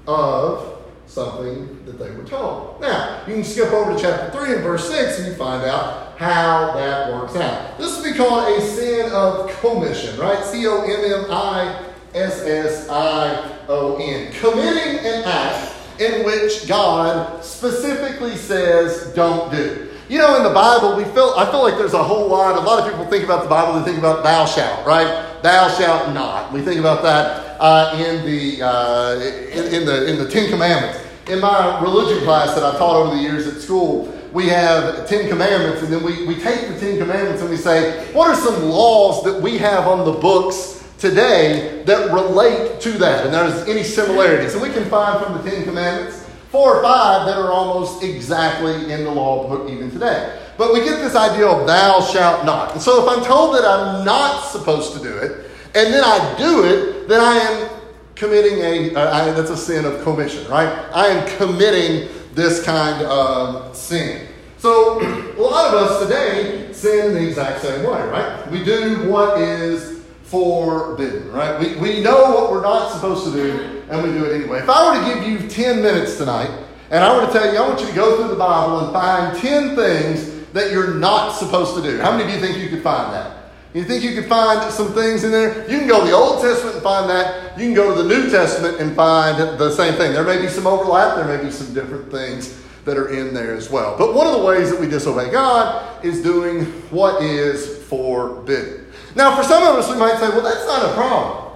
of 0.08 0.82
something 1.06 1.84
that 1.86 1.96
they 2.00 2.10
were 2.10 2.24
told. 2.24 2.80
Now, 2.80 3.22
you 3.28 3.34
can 3.34 3.44
skip 3.44 3.72
over 3.72 3.94
to 3.94 4.00
chapter 4.00 4.36
3 4.36 4.54
and 4.54 4.62
verse 4.64 4.88
6 4.90 5.20
and 5.20 5.28
you 5.28 5.34
find 5.34 5.64
out 5.64 6.18
how 6.18 6.72
that 6.74 7.12
works 7.12 7.36
out. 7.36 7.78
This 7.78 7.96
would 7.96 8.12
be 8.12 8.18
called 8.18 8.48
a 8.48 8.60
sin 8.60 9.12
of 9.12 9.48
commission, 9.60 10.18
right? 10.18 10.44
C 10.44 10.66
O 10.66 10.82
M 10.82 11.24
M 11.24 11.30
I 11.30 11.84
S 12.14 12.40
S 12.42 12.88
I 12.88 13.58
O 13.68 13.96
N. 13.96 14.32
Committing 14.32 15.06
an 15.06 15.22
act 15.24 16.00
in 16.00 16.26
which 16.26 16.66
God 16.66 17.44
specifically 17.44 18.36
says 18.36 19.12
don't 19.14 19.52
do. 19.52 19.85
You 20.08 20.18
know, 20.18 20.36
in 20.36 20.44
the 20.44 20.54
Bible, 20.54 20.96
we 20.96 21.02
feel 21.02 21.34
I 21.36 21.50
feel 21.50 21.62
like 21.62 21.76
there's 21.78 21.94
a 21.94 22.02
whole 22.02 22.28
lot. 22.28 22.56
A 22.56 22.60
lot 22.60 22.78
of 22.78 22.88
people 22.88 23.04
think 23.06 23.24
about 23.24 23.42
the 23.42 23.48
Bible. 23.48 23.78
They 23.80 23.84
think 23.84 23.98
about 23.98 24.22
"thou 24.22 24.46
shalt," 24.46 24.86
right? 24.86 25.42
"Thou 25.42 25.68
shalt 25.68 26.14
not." 26.14 26.52
We 26.52 26.62
think 26.62 26.78
about 26.78 27.02
that 27.02 27.56
uh, 27.58 27.96
in 27.98 28.24
the 28.24 28.62
uh, 28.62 29.14
in, 29.18 29.74
in, 29.74 29.84
the 29.84 30.08
in 30.08 30.18
the 30.22 30.30
Ten 30.30 30.48
Commandments. 30.48 31.00
In 31.28 31.40
my 31.40 31.80
religion 31.80 32.22
class 32.22 32.54
that 32.54 32.62
I've 32.62 32.78
taught 32.78 32.94
over 32.94 33.16
the 33.16 33.20
years 33.20 33.48
at 33.48 33.60
school, 33.60 34.16
we 34.32 34.46
have 34.46 35.08
Ten 35.08 35.28
Commandments, 35.28 35.82
and 35.82 35.92
then 35.92 36.04
we, 36.04 36.24
we 36.24 36.36
take 36.36 36.68
the 36.68 36.78
Ten 36.78 36.98
Commandments 36.98 37.40
and 37.40 37.50
we 37.50 37.56
say, 37.56 38.06
what 38.12 38.28
are 38.28 38.36
some 38.36 38.62
laws 38.66 39.24
that 39.24 39.42
we 39.42 39.58
have 39.58 39.88
on 39.88 40.04
the 40.04 40.12
books 40.12 40.84
today 40.98 41.82
that 41.84 42.12
relate 42.12 42.80
to 42.82 42.92
that? 42.92 43.24
And 43.24 43.34
there's 43.34 43.68
any 43.68 43.82
similarities. 43.82 44.52
So 44.52 44.62
we 44.62 44.70
can 44.70 44.84
find 44.88 45.24
from 45.24 45.42
the 45.42 45.50
Ten 45.50 45.64
Commandments 45.64 46.25
four 46.50 46.76
or 46.76 46.82
five 46.82 47.26
that 47.26 47.38
are 47.38 47.50
almost 47.50 48.02
exactly 48.02 48.92
in 48.92 49.04
the 49.04 49.10
law 49.10 49.48
book 49.48 49.70
even 49.70 49.90
today. 49.90 50.40
But 50.56 50.72
we 50.72 50.80
get 50.80 51.00
this 51.00 51.14
idea 51.14 51.46
of 51.46 51.66
thou 51.66 52.00
shalt 52.00 52.44
not. 52.44 52.72
And 52.72 52.80
so 52.80 53.02
if 53.02 53.18
I'm 53.18 53.24
told 53.24 53.54
that 53.56 53.64
I'm 53.64 54.04
not 54.04 54.44
supposed 54.44 54.94
to 54.94 55.00
do 55.00 55.16
it, 55.16 55.50
and 55.74 55.92
then 55.92 56.02
I 56.02 56.34
do 56.38 56.64
it, 56.64 57.08
then 57.08 57.20
I 57.20 57.36
am 57.36 57.70
committing 58.14 58.58
a, 58.60 58.94
uh, 58.94 59.28
I, 59.28 59.30
that's 59.32 59.50
a 59.50 59.56
sin 59.56 59.84
of 59.84 60.02
commission, 60.02 60.50
right? 60.50 60.68
I 60.94 61.08
am 61.08 61.36
committing 61.36 62.08
this 62.32 62.64
kind 62.64 63.04
of 63.04 63.76
sin. 63.76 64.26
So 64.58 65.00
a 65.36 65.40
lot 65.40 65.74
of 65.74 65.74
us 65.74 66.02
today 66.02 66.72
sin 66.72 67.14
the 67.14 67.28
exact 67.28 67.60
same 67.60 67.84
way, 67.84 68.02
right? 68.08 68.50
We 68.50 68.64
do 68.64 69.10
what 69.10 69.40
is 69.40 69.95
forbidden, 70.26 71.30
right? 71.32 71.58
We, 71.58 71.76
we 71.76 72.00
know 72.02 72.34
what 72.34 72.50
we're 72.50 72.62
not 72.62 72.92
supposed 72.92 73.24
to 73.26 73.32
do, 73.32 73.82
and 73.88 74.02
we 74.02 74.18
do 74.18 74.24
it 74.24 74.40
anyway. 74.40 74.58
If 74.58 74.68
I 74.68 74.98
were 74.98 75.14
to 75.14 75.14
give 75.14 75.28
you 75.28 75.48
10 75.48 75.82
minutes 75.82 76.16
tonight, 76.16 76.50
and 76.90 77.02
I 77.02 77.16
were 77.16 77.26
to 77.26 77.32
tell 77.32 77.52
you, 77.52 77.58
I 77.58 77.68
want 77.68 77.80
you 77.80 77.86
to 77.86 77.94
go 77.94 78.16
through 78.16 78.28
the 78.28 78.36
Bible 78.36 78.80
and 78.80 78.92
find 78.92 79.36
10 79.38 79.76
things 79.76 80.46
that 80.52 80.72
you're 80.72 80.94
not 80.94 81.32
supposed 81.32 81.74
to 81.76 81.82
do, 81.82 81.98
how 81.98 82.10
many 82.10 82.24
of 82.24 82.30
you 82.30 82.40
think 82.40 82.58
you 82.58 82.68
could 82.68 82.82
find 82.82 83.12
that? 83.12 83.36
You 83.74 83.84
think 83.84 84.02
you 84.02 84.14
could 84.14 84.26
find 84.26 84.72
some 84.72 84.94
things 84.94 85.22
in 85.22 85.30
there? 85.30 85.70
You 85.70 85.78
can 85.78 85.86
go 85.86 86.00
to 86.00 86.06
the 86.06 86.16
Old 86.16 86.40
Testament 86.40 86.76
and 86.76 86.82
find 86.82 87.10
that. 87.10 87.58
You 87.58 87.66
can 87.66 87.74
go 87.74 87.94
to 87.94 88.02
the 88.02 88.08
New 88.08 88.30
Testament 88.30 88.80
and 88.80 88.96
find 88.96 89.38
the 89.58 89.70
same 89.70 89.94
thing. 89.94 90.14
There 90.14 90.24
may 90.24 90.40
be 90.40 90.48
some 90.48 90.66
overlap, 90.66 91.16
there 91.16 91.36
may 91.36 91.44
be 91.44 91.50
some 91.50 91.74
different 91.74 92.10
things 92.10 92.58
that 92.86 92.96
are 92.96 93.08
in 93.08 93.34
there 93.34 93.54
as 93.54 93.68
well. 93.68 93.98
But 93.98 94.14
one 94.14 94.26
of 94.26 94.32
the 94.32 94.46
ways 94.46 94.70
that 94.70 94.80
we 94.80 94.88
disobey 94.88 95.30
God 95.30 96.04
is 96.04 96.22
doing 96.22 96.64
what 96.90 97.22
is 97.22 97.84
forbidden. 97.84 98.85
Now, 99.16 99.34
for 99.34 99.42
some 99.42 99.62
of 99.62 99.76
us, 99.76 99.90
we 99.90 99.96
might 99.96 100.18
say, 100.18 100.28
well, 100.28 100.42
that's 100.42 100.66
not 100.66 100.84
a 100.84 100.92
problem. 100.92 101.52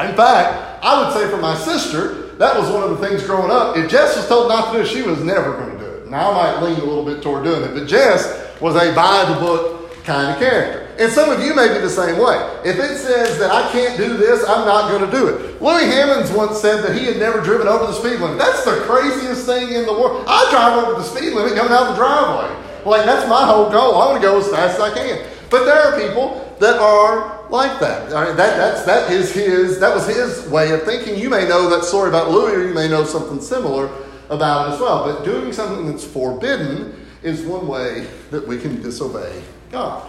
In 0.00 0.14
fact, 0.14 0.84
I 0.84 1.02
would 1.02 1.12
say 1.14 1.28
for 1.30 1.38
my 1.38 1.56
sister, 1.56 2.36
that 2.36 2.54
was 2.54 2.70
one 2.70 2.84
of 2.84 2.90
the 2.90 3.08
things 3.08 3.24
growing 3.24 3.50
up. 3.50 3.76
If 3.76 3.90
Jess 3.90 4.14
was 4.14 4.28
told 4.28 4.48
not 4.48 4.72
to 4.72 4.78
do 4.78 4.84
it, 4.84 4.86
she 4.86 5.02
was 5.02 5.24
never 5.24 5.56
going 5.56 5.72
to 5.72 5.78
do 5.78 5.90
it. 5.90 6.08
Now, 6.08 6.30
I 6.30 6.60
might 6.60 6.62
lean 6.62 6.78
a 6.78 6.84
little 6.84 7.04
bit 7.04 7.22
toward 7.22 7.44
doing 7.44 7.64
it, 7.64 7.74
but 7.74 7.88
Jess 7.88 8.60
was 8.60 8.76
a 8.76 8.94
by 8.94 9.24
the 9.24 9.40
book 9.40 10.04
kind 10.04 10.30
of 10.30 10.38
character. 10.38 10.84
And 11.02 11.10
some 11.10 11.30
of 11.30 11.42
you 11.42 11.54
may 11.54 11.68
be 11.68 11.80
the 11.80 11.90
same 11.90 12.18
way. 12.18 12.36
If 12.64 12.76
it 12.78 12.98
says 12.98 13.38
that 13.38 13.50
I 13.50 13.70
can't 13.72 13.96
do 13.96 14.16
this, 14.16 14.44
I'm 14.44 14.66
not 14.66 14.90
going 14.90 15.08
to 15.08 15.16
do 15.16 15.28
it. 15.28 15.62
Louis 15.62 15.86
Hammonds 15.86 16.30
once 16.32 16.60
said 16.60 16.82
that 16.82 16.96
he 16.96 17.06
had 17.06 17.16
never 17.18 17.40
driven 17.40 17.68
over 17.68 17.86
the 17.86 17.92
speed 17.92 18.20
limit. 18.20 18.38
That's 18.38 18.64
the 18.64 18.82
craziest 18.84 19.46
thing 19.46 19.72
in 19.72 19.86
the 19.86 19.92
world. 19.92 20.24
I 20.28 20.50
drive 20.50 20.84
over 20.84 21.00
the 21.00 21.06
speed 21.06 21.32
limit 21.32 21.56
coming 21.56 21.72
out 21.72 21.90
the 21.90 21.96
driveway. 21.96 22.54
Like, 22.84 23.04
that's 23.04 23.28
my 23.28 23.44
whole 23.46 23.70
goal. 23.70 23.94
I 23.96 24.10
want 24.10 24.20
to 24.20 24.26
go 24.26 24.38
as 24.38 24.48
fast 24.48 24.74
as 24.76 24.80
I 24.80 24.94
can. 24.94 25.26
But 25.50 25.64
there 25.64 25.80
are 25.80 26.00
people 26.00 26.47
that 26.60 26.78
are 26.78 27.48
like 27.50 27.80
that. 27.80 28.12
I 28.12 28.26
mean, 28.26 28.36
that, 28.36 28.56
that's, 28.56 28.84
that, 28.84 29.10
is 29.10 29.32
his, 29.32 29.80
that 29.80 29.94
was 29.94 30.06
his 30.06 30.48
way 30.48 30.72
of 30.72 30.82
thinking. 30.82 31.18
You 31.18 31.30
may 31.30 31.48
know 31.48 31.68
that 31.70 31.84
story 31.84 32.08
about 32.08 32.30
Louis, 32.30 32.54
or 32.54 32.66
you 32.66 32.74
may 32.74 32.88
know 32.88 33.04
something 33.04 33.40
similar 33.40 33.90
about 34.30 34.68
it 34.68 34.74
as 34.74 34.80
well. 34.80 35.04
But 35.04 35.24
doing 35.24 35.52
something 35.52 35.90
that's 35.90 36.04
forbidden 36.04 37.06
is 37.22 37.42
one 37.42 37.66
way 37.66 38.06
that 38.30 38.46
we 38.46 38.58
can 38.58 38.80
disobey 38.82 39.42
God. 39.70 40.08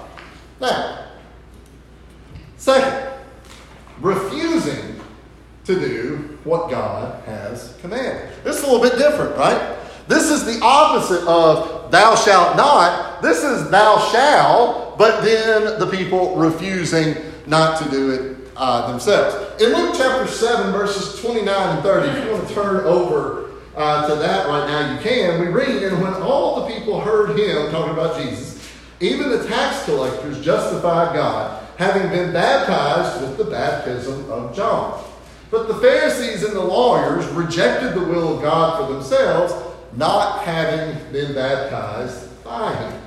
Now, 0.60 1.08
second, 2.58 3.14
refusing 4.00 5.00
to 5.66 5.80
do 5.80 6.38
what 6.44 6.70
God 6.70 7.24
has 7.26 7.76
commanded. 7.82 8.30
This 8.44 8.58
is 8.58 8.64
a 8.64 8.72
little 8.72 8.82
bit 8.82 8.98
different, 8.98 9.38
right? 9.38 9.78
This 10.10 10.32
is 10.32 10.44
the 10.44 10.60
opposite 10.66 11.24
of 11.28 11.92
thou 11.92 12.16
shalt 12.16 12.58
not. 12.58 13.22
This 13.22 13.44
is 13.44 13.70
thou 13.70 14.00
shall, 14.12 14.96
but 14.98 15.22
then 15.22 15.80
the 15.80 15.86
people 15.86 16.36
refusing 16.36 17.16
not 17.46 17.80
to 17.80 17.90
do 17.92 18.10
it 18.10 18.52
uh, 18.58 18.92
themselves. 18.92 19.62
In 19.62 19.72
Luke 19.72 19.94
chapter 19.96 20.26
7, 20.26 20.72
verses 20.72 21.22
29 21.22 21.48
and 21.48 21.84
30, 21.84 22.10
if 22.10 22.26
you 22.26 22.32
want 22.32 22.48
to 22.48 22.54
turn 22.56 22.86
over 22.86 23.52
uh, 23.76 24.10
to 24.10 24.16
that 24.16 24.48
right 24.48 24.68
now, 24.68 24.96
you 24.96 25.00
can. 25.00 25.42
We 25.42 25.48
read, 25.48 25.84
And 25.84 26.02
when 26.02 26.14
all 26.16 26.66
the 26.66 26.74
people 26.74 27.00
heard 27.00 27.38
him, 27.38 27.70
talking 27.70 27.94
about 27.94 28.20
Jesus, 28.20 28.68
even 29.00 29.30
the 29.30 29.48
tax 29.48 29.86
collectors 29.86 30.44
justified 30.44 31.14
God, 31.14 31.68
having 31.78 32.10
been 32.10 32.34
baptized 32.34 33.22
with 33.22 33.38
the 33.38 33.46
baptism 33.46 34.28
of 34.32 34.56
John. 34.56 35.06
But 35.52 35.68
the 35.68 35.76
Pharisees 35.76 36.44
and 36.44 36.54
the 36.54 36.64
lawyers 36.64 37.28
rejected 37.28 37.94
the 37.94 38.06
will 38.08 38.38
of 38.38 38.42
God 38.42 38.88
for 38.88 38.92
themselves, 38.92 39.54
not 39.96 40.44
having 40.44 41.12
been 41.12 41.34
baptized 41.34 42.44
by 42.44 42.76
him. 42.76 43.02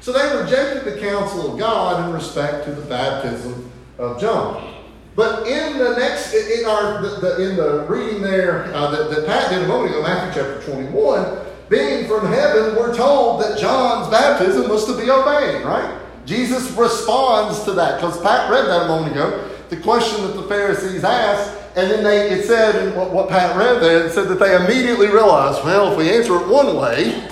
So 0.00 0.12
they 0.12 0.42
rejected 0.42 0.84
the 0.84 1.00
counsel 1.00 1.52
of 1.52 1.58
God 1.58 2.04
in 2.04 2.12
respect 2.12 2.64
to 2.64 2.72
the 2.72 2.82
baptism 2.82 3.70
of 3.98 4.20
John. 4.20 4.74
But 5.14 5.46
in 5.46 5.78
the 5.78 5.94
next, 5.96 6.32
in 6.34 6.64
our, 6.64 7.02
the, 7.02 7.08
the, 7.20 7.50
in 7.50 7.56
the 7.56 7.84
reading 7.88 8.22
there 8.22 8.64
uh, 8.74 8.90
that, 8.90 9.10
that 9.10 9.26
Pat 9.26 9.50
did 9.50 9.62
a 9.62 9.68
moment 9.68 9.90
ago, 9.90 10.02
Matthew 10.02 10.42
chapter 10.42 10.72
21, 10.72 11.38
being 11.68 12.08
from 12.08 12.26
heaven, 12.26 12.76
we're 12.76 12.94
told 12.94 13.42
that 13.42 13.58
John's 13.58 14.08
baptism 14.08 14.68
was 14.68 14.86
to 14.86 14.96
be 14.96 15.10
obeyed, 15.10 15.64
right? 15.64 16.00
Jesus 16.24 16.70
responds 16.72 17.62
to 17.64 17.72
that 17.72 18.00
because 18.00 18.20
Pat 18.22 18.50
read 18.50 18.66
that 18.66 18.82
a 18.82 18.88
moment 18.88 19.12
ago. 19.12 19.50
The 19.68 19.76
question 19.78 20.26
that 20.26 20.34
the 20.34 20.44
Pharisees 20.44 21.04
asked, 21.04 21.61
and 21.74 21.90
then 21.90 22.04
they 22.04 22.30
it 22.30 22.44
said 22.44 22.86
in 22.86 22.94
what, 22.94 23.12
what 23.12 23.28
Pat 23.28 23.56
read 23.56 23.82
there, 23.82 24.06
it 24.06 24.12
said 24.12 24.28
that 24.28 24.38
they 24.38 24.56
immediately 24.56 25.08
realized, 25.08 25.64
well, 25.64 25.92
if 25.92 25.98
we 25.98 26.10
answer 26.10 26.36
it 26.36 26.48
one 26.48 26.76
way, 26.76 27.28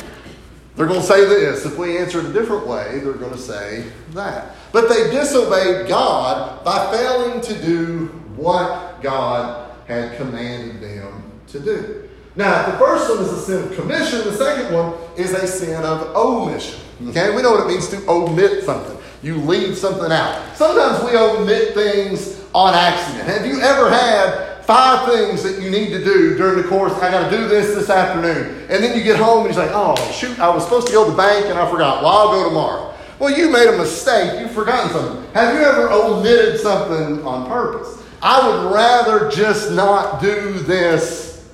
they're 0.77 0.87
going 0.87 1.01
to 1.01 1.07
say 1.07 1.27
this. 1.27 1.67
If 1.67 1.77
we 1.77 1.99
answer 1.99 2.21
it 2.21 2.27
a 2.27 2.33
different 2.33 2.67
way, 2.67 3.01
they're 3.01 3.13
going 3.13 3.33
to 3.33 3.39
say 3.39 3.85
that. 4.13 4.55
But 4.73 4.89
they 4.89 5.11
disobeyed 5.11 5.89
God 5.89 6.65
by 6.65 6.91
failing 6.97 7.41
to 7.43 7.63
do 7.63 8.07
what 8.35 9.03
God 9.03 9.71
had 9.87 10.17
commanded 10.17 10.81
them 10.81 11.33
to 11.49 11.61
do. 11.61 12.09
Now, 12.37 12.71
the 12.71 12.79
first 12.79 13.11
one 13.11 13.19
is 13.19 13.33
a 13.33 13.41
sin 13.41 13.65
of 13.65 13.75
commission. 13.75 14.21
The 14.21 14.33
second 14.33 14.73
one 14.73 14.95
is 15.19 15.33
a 15.33 15.47
sin 15.47 15.83
of 15.85 16.17
omission. 16.17 16.81
Okay, 17.09 17.35
we 17.35 17.43
know 17.43 17.51
what 17.51 17.67
it 17.67 17.69
means 17.69 17.89
to 17.89 18.09
omit 18.09 18.65
something. 18.65 18.97
You 19.23 19.37
leave 19.37 19.77
something 19.77 20.11
out. 20.11 20.57
Sometimes 20.57 21.05
we 21.05 21.17
omit 21.17 21.75
things 21.75 22.40
on 22.55 22.75
accident. 22.75 23.29
Have 23.29 23.47
you 23.47 23.61
ever 23.61 23.91
had 23.91 24.65
five 24.65 25.09
things 25.13 25.43
that 25.43 25.63
you 25.63 25.71
need 25.71 25.91
to 25.91 26.05
do 26.05 26.37
during 26.37 26.63
the 26.63 26.69
course? 26.69 26.93
I 26.95 27.11
got 27.11 27.31
to 27.31 27.37
do 27.37 27.49
this 27.49 27.75
this 27.75 27.91
afternoon. 27.91 28.67
And 28.69 28.83
then 28.83 28.97
you 28.97 29.05
get 29.05 29.19
home 29.19 29.47
and 29.47 29.55
you're 29.55 29.65
like, 29.65 29.75
oh, 29.75 29.97
shoot, 30.13 30.39
I 30.39 30.49
was 30.49 30.65
supposed 30.65 30.87
to 30.89 30.93
go 30.93 31.05
to 31.05 31.11
the 31.11 31.17
bank 31.17 31.47
and 31.47 31.59
I 31.59 31.71
forgot. 31.71 32.03
Well, 32.03 32.13
I'll 32.13 32.33
go 32.33 32.49
tomorrow. 32.49 32.95
Well, 33.19 33.37
you 33.37 33.51
made 33.51 33.69
a 33.69 33.77
mistake. 33.77 34.41
You've 34.41 34.53
forgotten 34.53 34.91
something. 34.91 35.33
Have 35.35 35.55
you 35.55 35.61
ever 35.61 35.91
omitted 35.91 36.59
something 36.61 37.25
on 37.25 37.47
purpose? 37.47 38.03
I 38.23 38.47
would 38.47 38.73
rather 38.73 39.31
just 39.31 39.73
not 39.73 40.21
do 40.21 40.53
this 40.55 41.49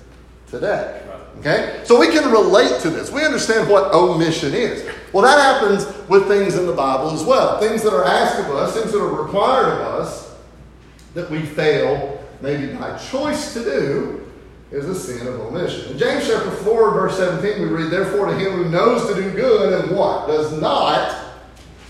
today. 0.49 1.03
Okay? 1.38 1.83
So 1.85 1.99
we 1.99 2.09
can 2.09 2.31
relate 2.31 2.81
to 2.83 2.91
this. 2.91 3.11
We 3.11 3.25
understand 3.25 3.69
what 3.69 3.93
omission 3.93 4.55
is. 4.55 4.88
Well, 5.12 5.23
that 5.25 5.38
happens 5.38 5.87
with 6.09 6.26
things 6.29 6.57
in 6.57 6.67
the 6.67 6.73
Bible 6.73 7.11
as 7.11 7.23
well. 7.23 7.61
Things 7.61 7.83
that 7.83 7.93
are 7.93 8.05
asked 8.05 8.41
of 8.41 8.50
us, 8.50 8.75
things 8.75 8.93
that 8.93 9.00
are 9.00 9.23
required 9.23 9.73
of 9.73 9.81
us, 9.81 10.25
that 11.16 11.30
we 11.30 11.40
fail, 11.40 12.23
maybe 12.42 12.75
by 12.75 12.96
choice 12.99 13.54
to 13.54 13.64
do, 13.64 14.30
is 14.70 14.85
a 14.85 14.94
sin 14.94 15.26
of 15.26 15.40
omission. 15.40 15.92
In 15.92 15.99
James 15.99 16.28
chapter 16.28 16.50
4, 16.50 16.90
verse 16.92 17.16
17, 17.16 17.62
we 17.62 17.68
read, 17.68 17.90
Therefore, 17.90 18.26
to 18.26 18.35
him 18.35 18.52
who 18.52 18.68
knows 18.68 19.08
to 19.08 19.14
do 19.14 19.30
good 19.30 19.82
and 19.82 19.96
what? 19.96 20.26
Does 20.26 20.61
not, 20.61 21.11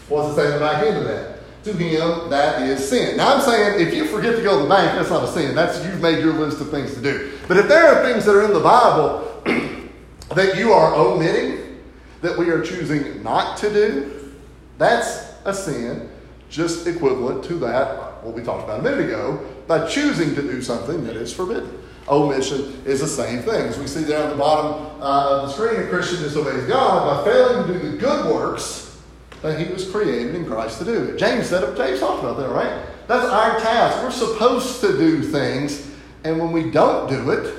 what's 0.08 0.32
it 0.32 0.36
say 0.36 0.46
in 0.46 0.52
the 0.52 0.58
back 0.60 0.84
end 0.84 0.98
of 0.98 1.04
that? 1.04 1.38
To 1.64 1.72
him, 1.72 2.30
that 2.30 2.62
is 2.62 2.88
sin. 2.88 3.16
Now, 3.16 3.34
I'm 3.34 3.40
saying 3.40 3.84
if 3.84 3.92
you 3.92 4.06
forget 4.06 4.36
to 4.36 4.42
go 4.42 4.58
to 4.58 4.62
the 4.62 4.68
bank, 4.68 4.96
that's 4.96 5.10
not 5.10 5.24
a 5.24 5.32
sin. 5.32 5.56
That's 5.56 5.84
you've 5.84 6.00
made 6.00 6.20
your 6.20 6.34
list 6.34 6.60
of 6.60 6.70
things 6.70 6.94
to 6.94 7.00
do. 7.02 7.32
But 7.48 7.56
if 7.56 7.66
there 7.66 7.88
are 7.88 8.04
things 8.04 8.24
that 8.26 8.36
are 8.36 8.44
in 8.44 8.52
the 8.52 8.60
Bible 8.60 9.42
that 10.36 10.56
you 10.56 10.72
are 10.72 10.94
omitting, 10.94 11.82
that 12.22 12.38
we 12.38 12.50
are 12.50 12.62
choosing 12.62 13.24
not 13.24 13.56
to 13.58 13.72
do, 13.72 14.34
that's 14.78 15.32
a 15.44 15.52
sin, 15.52 16.10
just 16.48 16.86
equivalent 16.86 17.42
to 17.46 17.54
that, 17.54 18.15
what 18.26 18.34
we 18.34 18.42
talked 18.42 18.64
about 18.64 18.80
a 18.80 18.82
minute 18.82 19.06
ago, 19.06 19.40
by 19.68 19.86
choosing 19.86 20.34
to 20.34 20.42
do 20.42 20.60
something 20.60 21.04
that 21.04 21.16
is 21.16 21.32
forbidden. 21.32 21.82
Omission 22.08 22.82
is 22.84 23.00
the 23.00 23.06
same 23.06 23.40
thing. 23.40 23.68
As 23.68 23.78
we 23.78 23.86
see 23.86 24.02
there 24.02 24.22
on 24.22 24.30
the 24.30 24.36
bottom 24.36 25.00
uh, 25.00 25.42
of 25.42 25.48
the 25.48 25.52
screen, 25.52 25.80
a 25.80 25.88
Christian 25.88 26.22
disobeys 26.22 26.64
God 26.66 27.24
by 27.24 27.30
failing 27.30 27.66
to 27.66 27.72
do 27.72 27.90
the 27.92 27.96
good 27.96 28.32
works 28.32 29.00
that 29.42 29.58
he 29.58 29.72
was 29.72 29.88
created 29.90 30.34
in 30.34 30.44
Christ 30.44 30.78
to 30.78 30.84
do. 30.84 31.16
James 31.16 31.48
said 31.48 31.76
James 31.76 32.00
talked 32.00 32.22
about 32.22 32.36
that, 32.38 32.48
right? 32.50 32.84
That's 33.06 33.26
our 33.26 33.60
task. 33.60 34.02
We're 34.02 34.10
supposed 34.10 34.80
to 34.80 34.96
do 34.98 35.22
things, 35.22 35.88
and 36.24 36.40
when 36.40 36.52
we 36.52 36.70
don't 36.70 37.08
do 37.08 37.30
it, 37.30 37.54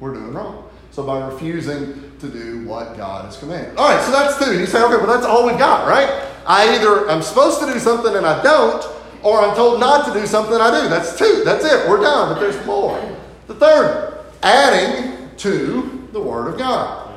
we're 0.00 0.14
doing 0.14 0.32
wrong. 0.32 0.68
So 0.90 1.04
by 1.04 1.24
refusing 1.24 2.12
to 2.20 2.28
do 2.28 2.66
what 2.66 2.96
God 2.96 3.24
has 3.24 3.36
commanded. 3.36 3.76
All 3.76 3.88
right, 3.88 4.04
so 4.04 4.10
that's 4.12 4.44
two. 4.44 4.58
You 4.58 4.66
say, 4.66 4.82
okay, 4.82 4.96
well 4.96 5.06
that's 5.06 5.26
all 5.26 5.46
we 5.46 5.52
got, 5.52 5.88
right? 5.88 6.28
I 6.46 6.76
either 6.76 7.08
I'm 7.08 7.22
supposed 7.22 7.60
to 7.60 7.66
do 7.66 7.78
something 7.78 8.14
and 8.14 8.26
I 8.26 8.42
don't, 8.42 8.84
or 9.22 9.40
I'm 9.40 9.54
told 9.54 9.80
not 9.80 10.06
to 10.06 10.12
do 10.18 10.26
something 10.26 10.54
I 10.54 10.82
do. 10.82 10.88
That's 10.88 11.16
two. 11.16 11.42
That's 11.44 11.64
it. 11.64 11.88
We're 11.88 12.00
done. 12.00 12.34
But 12.34 12.40
there's 12.40 12.64
more. 12.66 13.00
The 13.46 13.54
third, 13.54 14.24
adding 14.42 15.30
to 15.38 16.08
the 16.12 16.20
Word 16.20 16.52
of 16.52 16.58
God. 16.58 17.08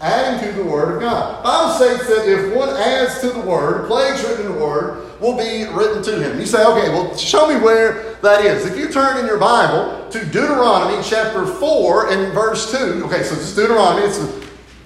Adding 0.00 0.48
to 0.48 0.62
the 0.62 0.68
Word 0.68 0.96
of 0.96 1.00
God. 1.00 1.44
Bible 1.44 1.74
states 1.74 2.08
that 2.08 2.28
if 2.28 2.56
one 2.56 2.70
adds 2.70 3.20
to 3.20 3.30
the 3.30 3.40
Word, 3.40 3.86
plagues 3.86 4.22
written 4.24 4.46
in 4.46 4.52
the 4.52 4.58
Word 4.58 5.20
will 5.20 5.36
be 5.36 5.64
written 5.72 6.02
to 6.02 6.20
him. 6.20 6.40
You 6.40 6.46
say, 6.46 6.64
okay, 6.64 6.88
well, 6.88 7.16
show 7.16 7.46
me 7.46 7.54
where 7.60 8.14
that 8.14 8.44
is. 8.44 8.66
If 8.66 8.76
you 8.76 8.88
turn 8.88 9.18
in 9.18 9.26
your 9.26 9.38
Bible 9.38 10.10
to 10.10 10.24
Deuteronomy 10.24 11.00
chapter 11.04 11.46
4 11.46 12.10
and 12.10 12.32
verse 12.32 12.72
2, 12.72 13.04
okay, 13.04 13.22
so 13.22 13.36
it's 13.36 13.54
Deuteronomy, 13.54 14.04
it's 14.06 14.18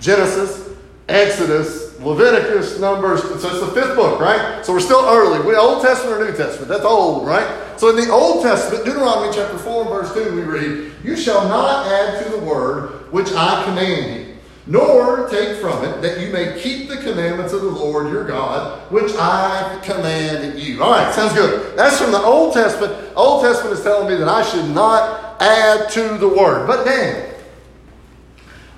Genesis, 0.00 0.76
Exodus, 1.09 1.86
Leviticus, 2.07 2.79
Numbers, 2.79 3.23
so 3.23 3.35
it's 3.35 3.43
the 3.43 3.73
fifth 3.75 3.97
book, 3.97 4.21
right? 4.21 4.65
So 4.65 4.73
we're 4.73 4.79
still 4.79 5.05
early. 5.05 5.45
We 5.45 5.57
Old 5.57 5.83
Testament 5.83 6.21
or 6.21 6.31
New 6.31 6.37
Testament? 6.37 6.69
That's 6.69 6.85
old, 6.85 7.27
right? 7.27 7.79
So 7.81 7.91
in 7.91 7.97
the 7.97 8.13
Old 8.13 8.45
Testament, 8.45 8.85
Deuteronomy 8.85 9.35
chapter 9.35 9.59
4 9.59 9.81
and 9.83 9.91
verse 9.91 10.15
2, 10.15 10.37
we 10.37 10.43
read, 10.43 10.93
You 11.03 11.17
shall 11.17 11.49
not 11.49 11.87
add 11.89 12.23
to 12.23 12.31
the 12.31 12.39
word 12.39 13.13
which 13.13 13.33
I 13.33 13.65
command 13.65 14.21
you 14.21 14.27
nor 14.69 15.29
take 15.29 15.59
from 15.59 15.85
it, 15.85 16.03
that 16.03 16.21
you 16.21 16.33
may 16.33 16.61
keep 16.61 16.89
the 16.89 16.97
commandments 16.97 17.53
of 17.53 17.61
the 17.61 17.71
Lord 17.71 18.11
your 18.13 18.25
God, 18.25 18.91
which 18.91 19.13
I 19.17 19.81
command 19.85 20.59
you. 20.59 20.83
All 20.83 20.91
right, 20.91 21.15
sounds 21.15 21.35
good. 21.35 21.79
That's 21.79 22.01
from 22.01 22.11
the 22.11 22.21
Old 22.21 22.53
Testament. 22.53 23.13
Old 23.15 23.45
Testament 23.45 23.79
is 23.79 23.85
telling 23.85 24.09
me 24.09 24.17
that 24.17 24.29
I 24.29 24.43
should 24.43 24.69
not 24.71 25.41
add 25.41 25.89
to 25.91 26.19
the 26.19 26.29
word. 26.29 26.67
But 26.67 26.85
then, 26.85 27.33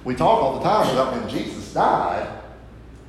we 0.04 0.14
talk 0.14 0.42
all 0.42 0.58
the 0.58 0.64
time 0.64 0.90
about 0.92 1.14
when 1.14 1.26
Jesus 1.28 1.72
died 1.72 2.37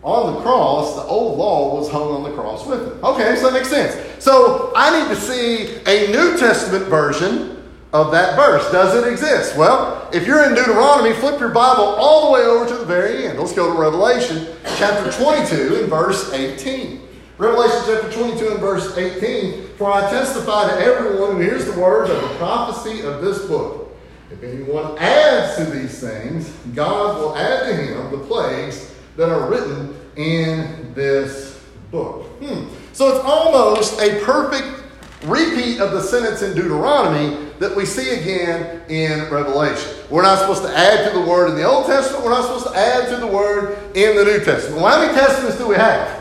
on 0.04 0.34
the 0.34 0.42
cross, 0.42 0.96
the 0.96 1.04
old 1.04 1.38
law 1.38 1.76
was 1.78 1.90
hung 1.90 2.12
on 2.12 2.24
the 2.24 2.32
cross 2.32 2.66
with 2.66 2.82
him. 2.82 3.04
Okay, 3.04 3.36
so 3.36 3.50
that 3.50 3.54
makes 3.54 3.70
sense. 3.70 4.24
So 4.24 4.72
I 4.76 4.98
need 4.98 5.14
to 5.14 5.20
see 5.20 5.76
a 5.88 6.12
New 6.12 6.38
Testament 6.38 6.86
version 6.86 7.70
of 7.92 8.12
that 8.12 8.36
verse. 8.36 8.72
Does 8.72 8.96
it 8.96 9.12
exist? 9.12 9.58
Well, 9.58 10.10
if 10.14 10.26
you're 10.26 10.46
in 10.46 10.56
Deuteronomy, 10.56 11.14
flip 11.16 11.40
your 11.40 11.50
Bible 11.50 11.84
all 11.84 12.28
the 12.28 12.32
way 12.34 12.42
over 12.42 12.68
to 12.68 12.76
the 12.76 12.86
very 12.86 13.26
end. 13.26 13.40
Let's 13.40 13.54
go 13.54 13.74
to 13.74 13.80
Revelation 13.80 14.48
chapter 14.78 15.12
22 15.12 15.82
and 15.82 15.90
verse 15.90 16.32
18. 16.32 17.02
Revelation 17.38 17.82
chapter 17.86 18.12
22 18.12 18.52
and 18.52 18.60
verse 18.60 18.96
18. 18.98 19.68
For 19.76 19.92
I 19.92 20.10
testify 20.10 20.70
to 20.70 20.76
everyone 20.82 21.36
who 21.36 21.42
hears 21.42 21.66
the 21.66 21.80
words 21.80 22.10
of 22.10 22.22
the 22.22 22.28
prophecy 22.36 23.02
of 23.02 23.22
this 23.22 23.46
book. 23.46 23.98
If 24.32 24.44
anyone 24.44 24.98
adds 25.00 25.58
to 25.58 25.66
these 25.66 26.00
things, 26.00 26.50
God 26.76 27.18
will 27.18 27.36
add 27.36 27.66
to 27.66 27.76
him 27.76 28.12
the 28.12 28.26
plagues 28.26 28.94
that 29.18 29.30
are 29.30 29.50
written 29.50 29.96
in 30.16 30.94
this 30.94 31.64
book. 31.92 32.26
Hmm. 32.42 32.68
So 32.94 33.16
it's 33.16 33.26
almost 33.26 34.00
a 34.02 34.24
perfect 34.24 34.84
repeat 35.24 35.80
of 35.80 35.92
the 35.92 36.02
sentence 36.02 36.42
in 36.42 36.56
Deuteronomy 36.56 37.50
that 37.60 37.76
we 37.76 37.86
see 37.86 38.10
again 38.20 38.82
in 38.90 39.30
Revelation. 39.30 39.92
We're 40.10 40.22
not 40.22 40.40
supposed 40.40 40.64
to 40.64 40.70
add 40.70 41.12
to 41.12 41.20
the 41.20 41.26
word 41.26 41.50
in 41.50 41.56
the 41.56 41.64
Old 41.64 41.86
Testament, 41.86 42.24
we're 42.24 42.32
not 42.32 42.44
supposed 42.44 42.68
to 42.68 42.80
add 42.80 43.10
to 43.10 43.18
the 43.18 43.28
word 43.28 43.78
in 43.96 44.16
the 44.16 44.24
New 44.24 44.44
Testament. 44.44 44.82
Well, 44.82 44.88
how 44.88 45.06
many 45.06 45.14
testaments 45.14 45.58
do 45.58 45.68
we 45.68 45.76
have? 45.76 46.20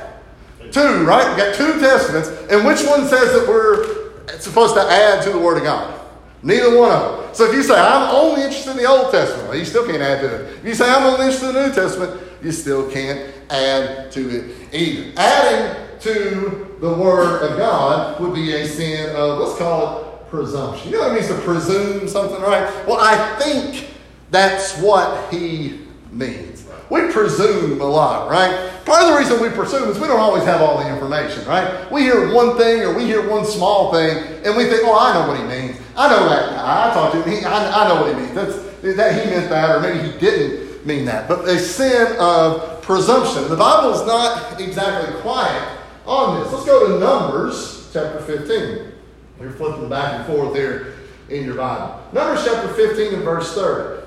Two, 0.73 1.05
right? 1.05 1.27
We've 1.29 1.37
got 1.37 1.55
two 1.55 1.81
testaments, 1.81 2.29
and 2.51 2.67
which 2.67 2.85
one 2.85 3.07
says 3.07 3.33
that 3.33 3.47
we're 3.49 4.39
supposed 4.39 4.75
to 4.75 4.83
add 4.83 5.23
to 5.25 5.31
the 5.31 5.39
Word 5.39 5.59
of 5.59 5.63
God? 5.63 5.99
Neither 6.43 6.79
one 6.79 6.91
of 6.91 7.19
them. 7.19 7.35
So 7.35 7.45
if 7.49 7.55
you 7.55 7.63
say, 7.63 7.75
I'm 7.75 8.15
only 8.15 8.43
interested 8.43 8.73
in 8.73 8.77
the 8.77 8.85
Old 8.85 9.11
Testament, 9.11 9.49
well, 9.49 9.59
you 9.59 9.65
still 9.65 9.87
can't 9.87 10.03
add 10.03 10.21
to 10.21 10.35
it. 10.35 10.59
If 10.59 10.65
you 10.65 10.75
say, 10.75 10.91
I'm 10.91 11.05
only 11.05 11.27
interested 11.27 11.49
in 11.49 11.55
the 11.55 11.69
New 11.69 11.75
Testament, 11.75 12.21
you 12.43 12.53
still 12.53 12.91
can't 12.91 13.33
add 13.51 14.13
to 14.13 14.21
it 14.31 14.75
either. 14.75 15.13
Adding 15.17 16.01
to 16.01 16.77
the 16.81 16.93
Word 16.93 17.43
of 17.43 17.59
God 17.59 18.21
would 18.21 18.35
be 18.35 18.53
a 18.53 18.67
sin 18.67 19.15
of, 19.17 19.39
let's 19.39 19.59
call 19.59 20.01
it 20.01 20.31
presumption. 20.31 20.91
You 20.91 20.99
know 20.99 21.09
what 21.09 21.13
it 21.13 21.15
means 21.15 21.29
to 21.29 21.39
presume 21.39 22.07
something, 22.09 22.41
right? 22.41 22.87
Well, 22.87 22.99
I 23.01 23.39
think 23.39 23.89
that's 24.31 24.79
what 24.79 25.33
he 25.33 25.81
means. 26.13 26.67
We 26.91 27.13
presume 27.13 27.81
a 27.81 27.87
lot, 27.87 28.31
right? 28.31 28.71
Part 28.87 29.03
of 29.03 29.13
the 29.13 29.19
reason 29.19 29.43
we 29.43 29.51
presume 29.51 29.91
is 29.91 29.99
we 29.99 30.07
don't 30.07 30.21
always 30.21 30.45
have 30.45 30.63
all 30.63 30.79
the 30.79 30.89
information, 30.89 31.45
right? 31.47 31.91
We 31.93 32.03
hear 32.03 32.33
one 32.33 32.57
thing 32.57 32.81
or 32.83 32.95
we 32.97 33.05
hear 33.05 33.29
one 33.29 33.45
small 33.45 33.93
thing 33.93 34.17
and 34.45 34.57
we 34.57 34.65
think, 34.65 34.83
oh, 34.85 34.99
I 34.99 35.13
know 35.15 35.29
what 35.29 35.39
he 35.39 35.45
means. 35.45 35.79
I 35.97 36.09
know 36.09 36.29
that. 36.29 36.53
I 36.59 36.95
talked 36.95 37.15
to 37.15 37.23
him. 37.23 37.31
He, 37.31 37.45
I, 37.45 37.85
I 37.85 37.89
know 37.89 38.03
what 38.03 38.15
he 38.15 38.21
means. 38.23 38.35
That's, 38.35 38.57
that 38.97 39.23
he 39.25 39.31
meant 39.31 39.51
that 39.51 39.77
or 39.77 39.81
maybe 39.81 40.11
he 40.11 40.19
didn't 40.19 40.68
mean 40.85 41.05
that. 41.07 41.29
But 41.29 41.47
a 41.49 41.59
sin 41.59 42.17
of 42.19 42.83
presumption. 42.83 43.49
The 43.49 43.57
Bible 43.57 43.93
is 43.95 44.07
not 44.07 44.61
exactly 44.61 45.21
quiet 45.21 45.79
on 46.07 46.41
this. 46.41 46.53
Let's 46.53 46.65
go 46.65 46.89
to 46.89 46.99
Numbers 46.99 47.91
chapter 47.93 48.21
15. 48.21 48.93
You're 49.41 49.51
flipping 49.53 49.89
back 49.89 50.15
and 50.15 50.27
forth 50.27 50.55
here 50.55 50.95
in 51.29 51.45
your 51.45 51.55
Bible. 51.55 52.03
Numbers 52.13 52.45
chapter 52.45 52.69
15 52.75 53.15
and 53.15 53.23
verse 53.23 53.55
30. 53.55 54.07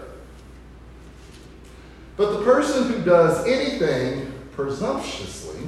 But 2.17 2.37
the 2.37 2.43
person 2.43 2.91
who 2.91 3.01
does 3.03 3.47
anything 3.47 4.31
presumptuously, 4.51 5.61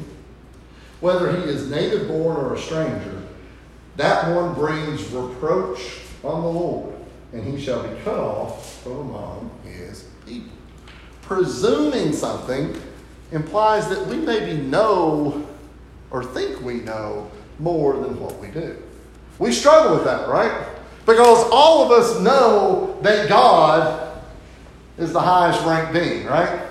whether 0.99 1.35
he 1.35 1.43
is 1.43 1.69
native 1.69 2.07
born 2.07 2.37
or 2.37 2.55
a 2.55 2.59
stranger, 2.59 3.21
that 3.95 4.35
one 4.35 4.53
brings 4.53 5.07
reproach 5.11 5.99
on 6.23 6.41
the 6.41 6.49
Lord, 6.49 6.95
and 7.31 7.43
he 7.43 7.63
shall 7.63 7.87
be 7.87 7.95
cut 8.01 8.19
off 8.19 8.81
from 8.83 8.93
among 8.93 9.51
his. 9.63 10.05
Presuming 11.23 12.13
something 12.13 12.79
implies 13.31 13.89
that 13.89 14.05
we 14.07 14.17
maybe 14.17 14.61
know 14.61 15.47
or 16.11 16.23
think 16.23 16.61
we 16.61 16.75
know 16.75 17.29
more 17.59 17.97
than 17.97 18.19
what 18.19 18.37
we 18.39 18.47
do. 18.49 18.77
We 19.39 19.51
struggle 19.51 19.95
with 19.95 20.05
that, 20.05 20.29
right? 20.29 20.67
Because 21.05 21.49
all 21.51 21.83
of 21.83 21.91
us 21.91 22.19
know 22.21 22.97
that 23.01 23.27
God 23.27 24.21
is 24.97 25.11
the 25.11 25.19
highest 25.19 25.65
ranked 25.65 25.93
being, 25.93 26.25
right? 26.27 26.67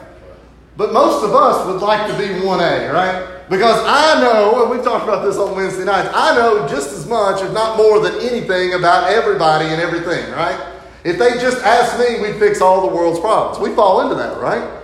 But 0.76 0.92
most 0.92 1.24
of 1.24 1.34
us 1.34 1.66
would 1.66 1.82
like 1.82 2.10
to 2.10 2.16
be 2.16 2.28
1A, 2.40 2.92
right? 2.92 3.48
Because 3.50 3.82
I 3.84 4.20
know, 4.20 4.62
and 4.62 4.70
we 4.70 4.82
talked 4.82 5.04
about 5.04 5.24
this 5.24 5.36
on 5.36 5.54
Wednesday 5.54 5.84
nights, 5.84 6.08
I 6.14 6.34
know 6.36 6.66
just 6.68 6.92
as 6.92 7.06
much, 7.06 7.42
if 7.42 7.52
not 7.52 7.76
more 7.76 8.00
than 8.00 8.14
anything 8.20 8.74
about 8.74 9.10
everybody 9.10 9.66
and 9.66 9.82
everything, 9.82 10.30
right? 10.32 10.71
If 11.04 11.18
they 11.18 11.32
just 11.32 11.58
asked 11.64 11.98
me, 11.98 12.20
we'd 12.20 12.38
fix 12.38 12.60
all 12.60 12.88
the 12.88 12.94
world's 12.94 13.18
problems. 13.18 13.58
We 13.58 13.74
fall 13.74 14.02
into 14.02 14.14
that, 14.14 14.40
right? 14.40 14.82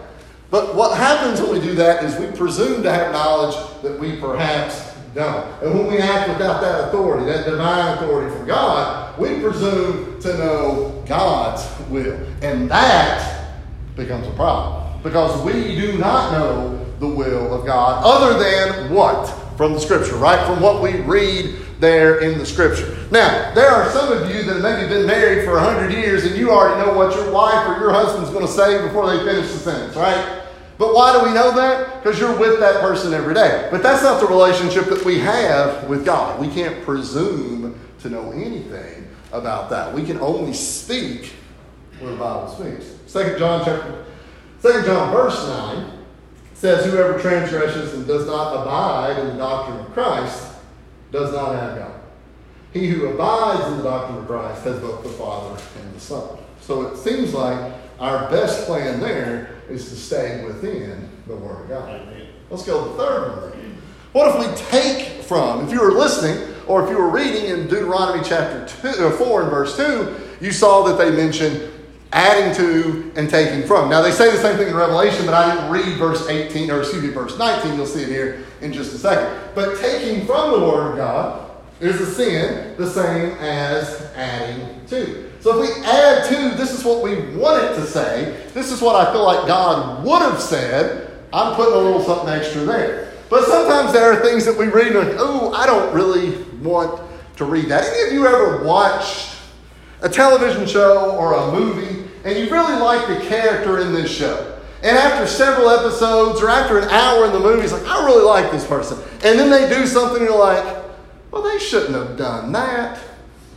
But 0.51 0.75
what 0.75 0.97
happens 0.97 1.41
when 1.41 1.53
we 1.53 1.61
do 1.61 1.75
that 1.75 2.03
is 2.03 2.19
we 2.19 2.27
presume 2.37 2.83
to 2.83 2.93
have 2.93 3.13
knowledge 3.13 3.55
that 3.83 3.99
we 3.99 4.17
perhaps 4.17 4.95
don't. 5.15 5.47
And 5.63 5.75
when 5.75 5.87
we 5.89 5.99
act 5.99 6.29
without 6.29 6.61
that 6.61 6.89
authority, 6.89 7.27
that 7.27 7.45
divine 7.45 7.99
authority 7.99 8.35
from 8.35 8.47
God, 8.47 9.19
we 9.19 9.41
presume 9.41 10.21
to 10.21 10.39
know 10.39 11.05
God's 11.07 11.67
will. 11.89 12.19
And 12.43 12.71
that 12.71 13.55
becomes 13.95 14.27
a 14.27 14.33
problem 14.33 15.03
because 15.03 15.43
we 15.45 15.75
do 15.77 15.99
not 15.99 16.33
know 16.33 16.85
the 16.99 17.09
will 17.09 17.55
of 17.55 17.67
God 17.67 18.03
other 18.05 18.39
than 18.39 18.93
what? 18.93 19.27
From 19.59 19.73
the 19.73 19.81
scripture, 19.81 20.15
right? 20.15 20.47
From 20.47 20.63
what 20.63 20.81
we 20.81 21.01
read 21.01 21.57
there 21.81 22.21
in 22.21 22.39
the 22.39 22.47
scripture. 22.47 22.97
Now, 23.11 23.53
there 23.55 23.69
are 23.69 23.91
some 23.91 24.13
of 24.13 24.31
you 24.31 24.45
that 24.45 24.55
have 24.55 24.63
maybe 24.63 24.89
been 24.89 25.05
married 25.05 25.45
for 25.45 25.55
100 25.55 25.93
years 25.93 26.25
and 26.25 26.37
you 26.37 26.53
already 26.53 26.81
know 26.81 26.97
what 26.97 27.13
your 27.17 27.33
wife 27.33 27.67
or 27.67 27.81
your 27.81 27.91
husband's 27.91 28.31
going 28.31 28.47
to 28.47 28.53
say 28.53 28.81
before 28.87 29.09
they 29.09 29.19
finish 29.25 29.51
the 29.51 29.59
sentence, 29.59 29.97
right? 29.97 30.45
But 30.79 30.95
why 30.95 31.13
do 31.13 31.27
we 31.27 31.35
know 31.35 31.51
that? 31.57 32.01
Because 32.01 32.21
you're 32.21 32.39
with 32.39 32.61
that 32.61 32.81
person 32.81 33.13
every 33.13 33.35
day. 33.35 33.67
But 33.73 33.83
that's 33.83 34.05
not 34.05 34.21
the 34.21 34.29
relationship 34.29 34.85
that 34.91 35.05
we 35.05 35.19
have 35.19 35.89
with 35.89 36.05
God. 36.05 36.41
We 36.41 36.47
can't 36.47 36.85
presume 36.85 37.77
to 37.99 38.09
know 38.09 38.31
anything 38.31 39.09
about 39.33 39.71
that. 39.71 39.93
We 39.93 40.05
can 40.05 40.21
only 40.21 40.53
speak 40.53 41.33
where 41.99 42.13
the 42.13 42.17
Bible 42.17 42.47
speaks. 42.47 42.95
Second 43.07 43.41
John 43.41 43.65
chapter, 43.65 44.05
Second 44.61 44.85
John 44.85 45.13
verse 45.13 45.49
9 45.49 45.98
says, 46.59 46.85
Whoever 46.85 47.19
transgresses 47.19 47.95
and 47.95 48.07
does 48.07 48.27
not 48.27 48.63
abide 48.63 49.19
in 49.19 49.29
the 49.29 49.35
doctrine 49.35 49.79
of 49.79 49.93
Christ 49.93 50.53
does 51.13 51.33
not 51.33 51.55
have 51.55 51.79
God. 51.79 52.01
He 52.73 52.89
who 52.89 53.07
abides 53.07 53.67
in 53.69 53.79
the 53.79 53.85
doctrine 53.85 54.19
of 54.19 54.27
Christ 54.27 54.65
has 54.65 54.79
both 54.81 55.03
the 55.03 55.09
Father 55.11 55.61
and 55.81 55.95
the 55.95 56.01
Son. 56.01 56.39
So 56.61 56.83
it 56.83 56.97
seems 56.99 57.33
like 57.33 57.73
our 57.99 58.31
best 58.31 58.67
plan 58.67 59.01
there 59.01 59.57
is 59.71 59.89
to 59.89 59.97
stay 59.97 60.45
within 60.45 61.09
the 61.27 61.37
Word 61.37 61.63
of 61.63 61.69
God. 61.69 61.89
Amen. 61.89 62.29
Let's 62.51 62.65
go 62.65 62.85
to 62.85 62.91
the 62.91 62.97
third 62.97 63.43
one. 63.43 63.79
What 64.13 64.35
if 64.35 64.49
we 64.51 64.67
take 64.67 65.23
from, 65.23 65.67
if 65.67 65.73
you 65.73 65.81
were 65.81 65.93
listening, 65.93 66.55
or 66.67 66.83
if 66.85 66.91
you 66.91 66.97
were 66.97 67.11
reading 67.11 67.47
in 67.47 67.69
Deuteronomy 67.69 68.23
chapter 68.25 68.67
two, 68.67 69.07
uh, 69.07 69.11
4 69.13 69.43
and 69.43 69.51
verse 69.51 69.77
2, 69.77 70.17
you 70.41 70.51
saw 70.51 70.83
that 70.85 70.99
they 70.99 71.11
mentioned 71.11 71.71
adding 72.13 72.55
to 72.57 73.13
and 73.17 73.29
taking 73.29 73.67
from. 73.67 73.91
Now, 73.91 74.01
they 74.01 74.13
say 74.13 74.31
the 74.31 74.39
same 74.39 74.57
thing 74.57 74.69
in 74.69 74.75
Revelation, 74.75 75.27
but 75.27 75.35
I 75.35 75.55
didn't 75.55 75.71
read 75.71 75.99
verse 75.99 76.27
18, 76.29 76.71
or 76.71 76.81
excuse 76.81 77.03
me, 77.03 77.11
verse 77.11 77.39
19. 77.39 77.75
You'll 77.75 77.87
see 77.87 78.03
it 78.03 78.09
here 78.09 78.45
in 78.61 78.73
just 78.73 78.95
a 78.95 78.99
second. 78.99 79.55
But 79.55 79.79
taking 79.79 80.27
from 80.27 80.53
the 80.53 80.67
Word 80.67 80.93
of 80.93 80.97
God 80.97 81.51
is 81.81 82.01
a 82.01 82.07
sin 82.07 82.77
the 82.77 82.89
same 82.89 83.37
as 83.39 84.11
adding 84.17 84.85
to. 84.87 85.31
So 85.41 85.63
if 85.63 85.69
we 85.69 85.85
add 85.85 86.25
to, 86.29 86.57
this 86.57 86.73
is 86.77 86.85
what 86.85 87.03
we 87.03 87.15
want 87.37 87.63
it 87.65 87.75
to 87.77 87.87
say. 87.87 88.49
This 88.55 88.73
is 88.73 88.81
what 88.81 88.97
I 88.97 89.13
feel 89.13 89.25
like 89.25 89.47
God 89.47 90.05
would 90.05 90.23
have 90.23 90.41
said. 90.41 91.11
I'm 91.33 91.55
putting 91.55 91.75
a 91.75 91.79
little 91.79 92.03
something 92.03 92.29
extra 92.29 92.63
there. 92.63 93.13
But 93.29 93.45
sometimes 93.45 93.93
there 93.93 94.11
are 94.11 94.23
things 94.23 94.47
that 94.47 94.57
we 94.57 94.67
read 94.67 94.97
and 94.97 95.09
like, 95.09 95.17
oh, 95.19 95.53
I 95.53 95.67
don't 95.67 95.95
really 95.95 96.43
want 96.63 97.03
to 97.37 97.45
read 97.45 97.67
that. 97.67 97.85
Any 97.85 98.09
of 98.09 98.13
you 98.15 98.27
ever 98.27 98.65
watched 98.65 99.37
a 100.01 100.09
television 100.09 100.67
show 100.67 101.17
or 101.17 101.35
a 101.35 101.53
movie 101.53 101.98
and 102.29 102.39
you 102.39 102.51
really 102.51 102.79
like 102.79 103.09
the 103.09 103.27
character 103.27 103.79
in 103.79 103.93
this 103.93 104.11
show? 104.11 104.59
And 104.83 104.97
after 104.97 105.27
several 105.27 105.71
episodes 105.71 106.41
or 106.41 106.49
after 106.49 106.79
an 106.79 106.89
hour 106.91 107.27
in 107.27 107.33
the 107.33 107.41
movie, 107.41 107.63
it's 107.63 107.73
like, 107.73 107.87
I 107.87 108.05
really 108.05 108.25
like 108.25 108.53
this 108.53 108.67
person. 108.67 108.99
And 109.25 109.39
then 109.39 109.51
they 109.51 109.75
do 109.75 109.87
something 109.87 110.23
you're 110.23 110.39
like, 110.39 110.85
well, 111.31 111.43
they 111.43 111.59
shouldn't 111.59 111.95
have 111.95 112.17
done 112.17 112.53
that. 112.53 113.01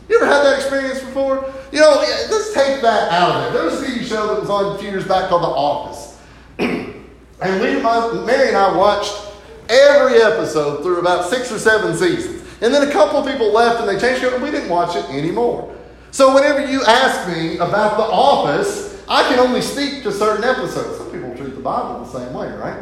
You 0.08 0.16
ever 0.16 0.26
had 0.26 0.42
that 0.42 0.56
experience 0.56 1.00
before? 1.00 1.52
You 1.70 1.80
know, 1.80 1.94
let's 2.30 2.52
take 2.52 2.82
that 2.82 3.12
out 3.12 3.36
of 3.36 3.50
it. 3.50 3.52
There 3.56 3.64
was 3.64 3.80
a 3.82 3.86
TV 3.86 4.04
show 4.04 4.34
that 4.34 4.40
was 4.40 4.50
on 4.50 4.74
a 4.74 4.78
few 4.78 4.88
years 4.88 5.06
back 5.06 5.28
called 5.28 5.42
The 5.42 5.46
Office. 5.46 6.18
and 6.58 7.60
we, 7.60 7.80
my, 7.80 8.24
Mary 8.26 8.48
and 8.48 8.56
I 8.56 8.76
watched 8.76 9.14
every 9.68 10.20
episode 10.20 10.82
through 10.82 10.98
about 10.98 11.30
six 11.30 11.52
or 11.52 11.58
seven 11.58 11.96
seasons. 11.96 12.42
And 12.60 12.74
then 12.74 12.88
a 12.88 12.92
couple 12.92 13.18
of 13.18 13.30
people 13.30 13.52
left 13.52 13.80
and 13.80 13.88
they 13.88 14.00
changed 14.00 14.24
it 14.24 14.32
and 14.32 14.42
we 14.42 14.50
didn't 14.50 14.68
watch 14.68 14.96
it 14.96 15.04
anymore. 15.10 15.74
So 16.12 16.34
whenever 16.34 16.70
you 16.70 16.84
ask 16.84 17.26
me 17.26 17.56
about 17.56 17.96
The 17.96 18.02
Office, 18.02 19.02
I 19.08 19.22
can 19.30 19.38
only 19.38 19.62
speak 19.62 20.02
to 20.02 20.12
certain 20.12 20.44
episodes. 20.44 20.98
Some 20.98 21.10
people 21.10 21.34
treat 21.34 21.54
the 21.54 21.62
Bible 21.62 22.04
the 22.04 22.18
same 22.18 22.34
way, 22.34 22.52
right? 22.52 22.76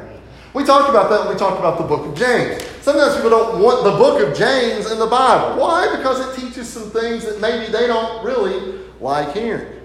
We 0.52 0.64
talked 0.64 0.90
about 0.90 1.10
that 1.10 1.20
when 1.20 1.34
we 1.34 1.38
talked 1.38 1.60
about 1.60 1.78
the 1.78 1.84
book 1.84 2.08
of 2.08 2.16
James. 2.16 2.60
Sometimes 2.82 3.14
people 3.14 3.30
don't 3.30 3.62
want 3.62 3.84
the 3.84 3.92
book 3.92 4.20
of 4.20 4.36
James 4.36 4.90
in 4.90 4.98
the 4.98 5.06
Bible. 5.06 5.60
Why? 5.60 5.96
Because 5.96 6.18
it 6.26 6.40
teaches 6.40 6.68
some 6.68 6.90
things 6.90 7.24
that 7.24 7.40
maybe 7.40 7.70
they 7.70 7.86
don't 7.86 8.24
really 8.24 8.80
like 9.00 9.32
hearing. 9.32 9.80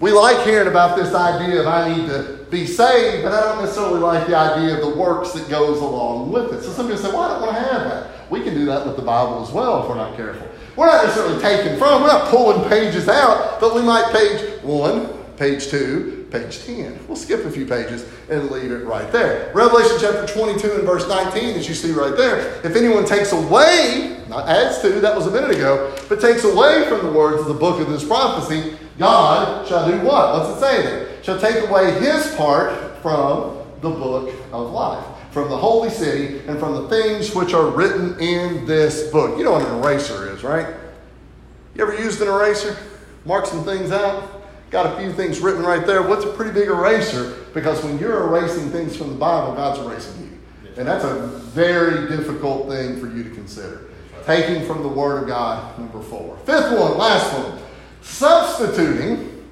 We 0.00 0.10
like 0.10 0.44
hearing 0.44 0.66
about 0.66 0.96
this 0.96 1.14
idea 1.14 1.60
of 1.60 1.68
I 1.68 1.94
need 1.94 2.08
to 2.08 2.46
be 2.50 2.66
saved, 2.66 3.22
but 3.22 3.32
I 3.32 3.42
don't 3.42 3.62
necessarily 3.62 4.00
like 4.00 4.26
the 4.26 4.36
idea 4.36 4.74
of 4.74 4.80
the 4.80 4.98
works 4.98 5.32
that 5.34 5.48
goes 5.48 5.80
along 5.80 6.32
with 6.32 6.52
it. 6.52 6.64
So 6.64 6.70
some 6.70 6.86
people 6.86 7.00
say, 7.00 7.10
well, 7.10 7.22
I 7.22 7.28
don't 7.28 7.42
want 7.42 7.54
to 7.54 7.62
have 7.62 7.84
that. 7.84 8.28
We 8.28 8.42
can 8.42 8.54
do 8.54 8.64
that 8.66 8.84
with 8.84 8.96
the 8.96 9.02
Bible 9.02 9.44
as 9.44 9.52
well 9.52 9.84
if 9.84 9.88
we're 9.88 9.94
not 9.94 10.16
careful. 10.16 10.48
We're 10.78 10.86
not 10.86 11.06
necessarily 11.06 11.42
taking 11.42 11.76
from, 11.76 12.02
we're 12.02 12.06
not 12.06 12.28
pulling 12.28 12.68
pages 12.68 13.08
out, 13.08 13.60
but 13.60 13.74
we 13.74 13.82
might 13.82 14.12
page 14.12 14.62
one, 14.62 15.08
page 15.36 15.66
two, 15.66 16.28
page 16.30 16.64
10. 16.64 17.08
We'll 17.08 17.16
skip 17.16 17.44
a 17.44 17.50
few 17.50 17.66
pages 17.66 18.08
and 18.30 18.48
leave 18.48 18.70
it 18.70 18.84
right 18.84 19.10
there. 19.10 19.50
Revelation 19.56 19.96
chapter 20.00 20.32
22 20.32 20.74
and 20.74 20.82
verse 20.84 21.08
19, 21.08 21.56
as 21.56 21.68
you 21.68 21.74
see 21.74 21.90
right 21.90 22.16
there, 22.16 22.64
if 22.64 22.76
anyone 22.76 23.04
takes 23.04 23.32
away, 23.32 24.22
not 24.28 24.48
adds 24.48 24.80
to, 24.82 25.00
that 25.00 25.16
was 25.16 25.26
a 25.26 25.32
minute 25.32 25.50
ago, 25.50 25.92
but 26.08 26.20
takes 26.20 26.44
away 26.44 26.88
from 26.88 27.04
the 27.04 27.10
words 27.10 27.40
of 27.40 27.48
the 27.48 27.54
book 27.54 27.80
of 27.80 27.90
this 27.90 28.06
prophecy, 28.06 28.76
God 28.98 29.66
shall 29.66 29.84
do 29.90 29.98
what? 30.06 30.32
What's 30.32 30.58
it 30.58 30.60
say 30.60 30.82
there? 30.82 31.22
Shall 31.24 31.40
take 31.40 31.68
away 31.68 31.90
his 31.98 32.36
part 32.36 33.02
from 33.02 33.58
the 33.80 33.90
book 33.90 34.32
of 34.52 34.70
life, 34.70 35.04
from 35.30 35.48
the 35.48 35.56
holy 35.56 35.90
city, 35.90 36.38
and 36.46 36.58
from 36.58 36.74
the 36.74 36.88
things 36.88 37.34
which 37.34 37.54
are 37.54 37.70
written 37.70 38.18
in 38.20 38.64
this 38.66 39.10
book. 39.10 39.38
You 39.38 39.44
know 39.44 39.52
what 39.52 39.66
an 39.66 39.78
eraser 39.78 40.32
is, 40.32 40.42
right? 40.42 40.74
You 41.74 41.82
ever 41.82 41.94
used 42.00 42.20
an 42.20 42.28
eraser? 42.28 42.76
Mark 43.24 43.46
some 43.46 43.64
things 43.64 43.90
out? 43.90 44.38
got 44.70 44.94
a 44.94 45.00
few 45.00 45.12
things 45.12 45.40
written 45.40 45.62
right 45.62 45.86
there. 45.86 46.02
What's 46.02 46.24
a 46.24 46.32
pretty 46.32 46.52
big 46.52 46.68
eraser? 46.68 47.36
Because 47.54 47.82
when 47.82 47.98
you're 47.98 48.24
erasing 48.24 48.70
things 48.70 48.96
from 48.96 49.08
the 49.08 49.14
Bible, 49.14 49.54
God's 49.54 49.80
erasing 49.80 50.22
you. 50.22 50.70
And 50.76 50.86
that's 50.86 51.04
a 51.04 51.26
very 51.26 52.08
difficult 52.08 52.68
thing 52.68 53.00
for 53.00 53.08
you 53.08 53.24
to 53.24 53.30
consider. 53.30 53.86
Taking 54.24 54.66
from 54.66 54.82
the 54.82 54.88
Word 54.88 55.22
of 55.22 55.28
God, 55.28 55.78
number 55.78 56.02
four. 56.02 56.36
Fifth 56.44 56.70
one, 56.78 56.98
last 56.98 57.32
one. 57.32 57.58
Substituting 58.02 59.44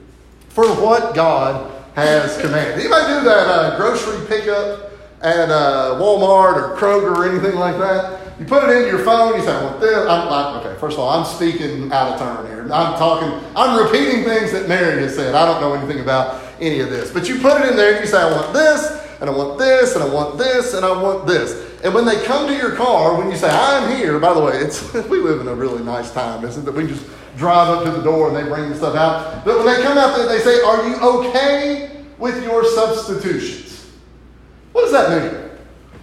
for 0.50 0.66
what 0.66 1.14
God 1.14 1.72
has 1.94 2.38
commanded. 2.38 2.78
Anybody 2.78 3.06
do 3.06 3.24
that 3.24 3.48
uh, 3.48 3.76
grocery 3.78 4.26
pickup 4.26 4.92
at 5.22 5.50
uh, 5.50 5.98
Walmart 6.00 6.56
or 6.56 6.76
Kroger 6.76 7.16
or 7.16 7.28
anything 7.28 7.58
like 7.58 7.78
that? 7.78 8.20
You 8.38 8.44
put 8.44 8.64
it 8.64 8.76
into 8.76 8.88
your 8.88 9.04
phone, 9.04 9.34
you 9.34 9.40
say, 9.40 9.46
well, 9.46 9.78
this, 9.78 9.96
I'm 9.96 10.28
like, 10.28 10.64
okay, 10.64 10.78
first 10.78 10.94
of 10.94 11.00
all, 11.00 11.08
I'm 11.08 11.24
speaking 11.24 11.90
out 11.90 12.12
of 12.12 12.18
turn 12.18 12.46
here. 12.46 12.62
I'm 12.64 12.98
talking, 12.98 13.32
I'm 13.56 13.82
repeating 13.82 14.24
things 14.24 14.52
that 14.52 14.68
Mary 14.68 15.00
has 15.02 15.14
said. 15.14 15.34
I 15.34 15.46
don't 15.46 15.60
know 15.60 15.72
anything 15.72 16.00
about 16.00 16.42
any 16.60 16.80
of 16.80 16.90
this. 16.90 17.10
But 17.10 17.28
you 17.28 17.38
put 17.40 17.62
it 17.62 17.70
in 17.70 17.76
there 17.76 17.94
and 17.94 18.04
you 18.04 18.10
say, 18.10 18.20
I 18.20 18.30
want 18.30 18.52
this, 18.52 19.06
and 19.20 19.30
I 19.30 19.32
want 19.32 19.58
this, 19.58 19.94
and 19.94 20.04
I 20.04 20.12
want 20.12 20.36
this, 20.36 20.74
and 20.74 20.84
I 20.84 21.02
want 21.02 21.26
this. 21.26 21.66
And 21.82 21.94
when 21.94 22.04
they 22.04 22.22
come 22.24 22.46
to 22.46 22.54
your 22.54 22.74
car, 22.74 23.16
when 23.16 23.30
you 23.30 23.36
say, 23.36 23.48
I'm 23.48 23.96
here, 23.96 24.18
by 24.18 24.34
the 24.34 24.40
way, 24.42 24.58
it's 24.58 24.92
we 25.08 25.18
live 25.18 25.40
in 25.40 25.48
a 25.48 25.54
really 25.54 25.82
nice 25.82 26.10
time, 26.12 26.44
isn't 26.44 26.62
it? 26.62 26.66
That 26.66 26.74
we 26.74 26.86
just 26.86 27.06
drive 27.36 27.68
up 27.68 27.84
to 27.84 27.90
the 27.90 28.02
door 28.02 28.28
and 28.28 28.36
they 28.36 28.48
bring 28.48 28.68
the 28.68 28.76
stuff 28.76 28.96
out. 28.96 29.44
But 29.44 29.58
when 29.58 29.66
they 29.66 29.82
come 29.82 29.96
out 29.96 30.16
there, 30.16 30.26
they 30.26 30.40
say, 30.40 30.60
Are 30.62 30.88
you 30.88 30.96
okay 31.20 32.02
with 32.18 32.42
your 32.42 32.64
substitutions? 32.64 33.75
What 34.76 34.82
does 34.82 34.92
that 34.92 35.08
mean? 35.08 35.50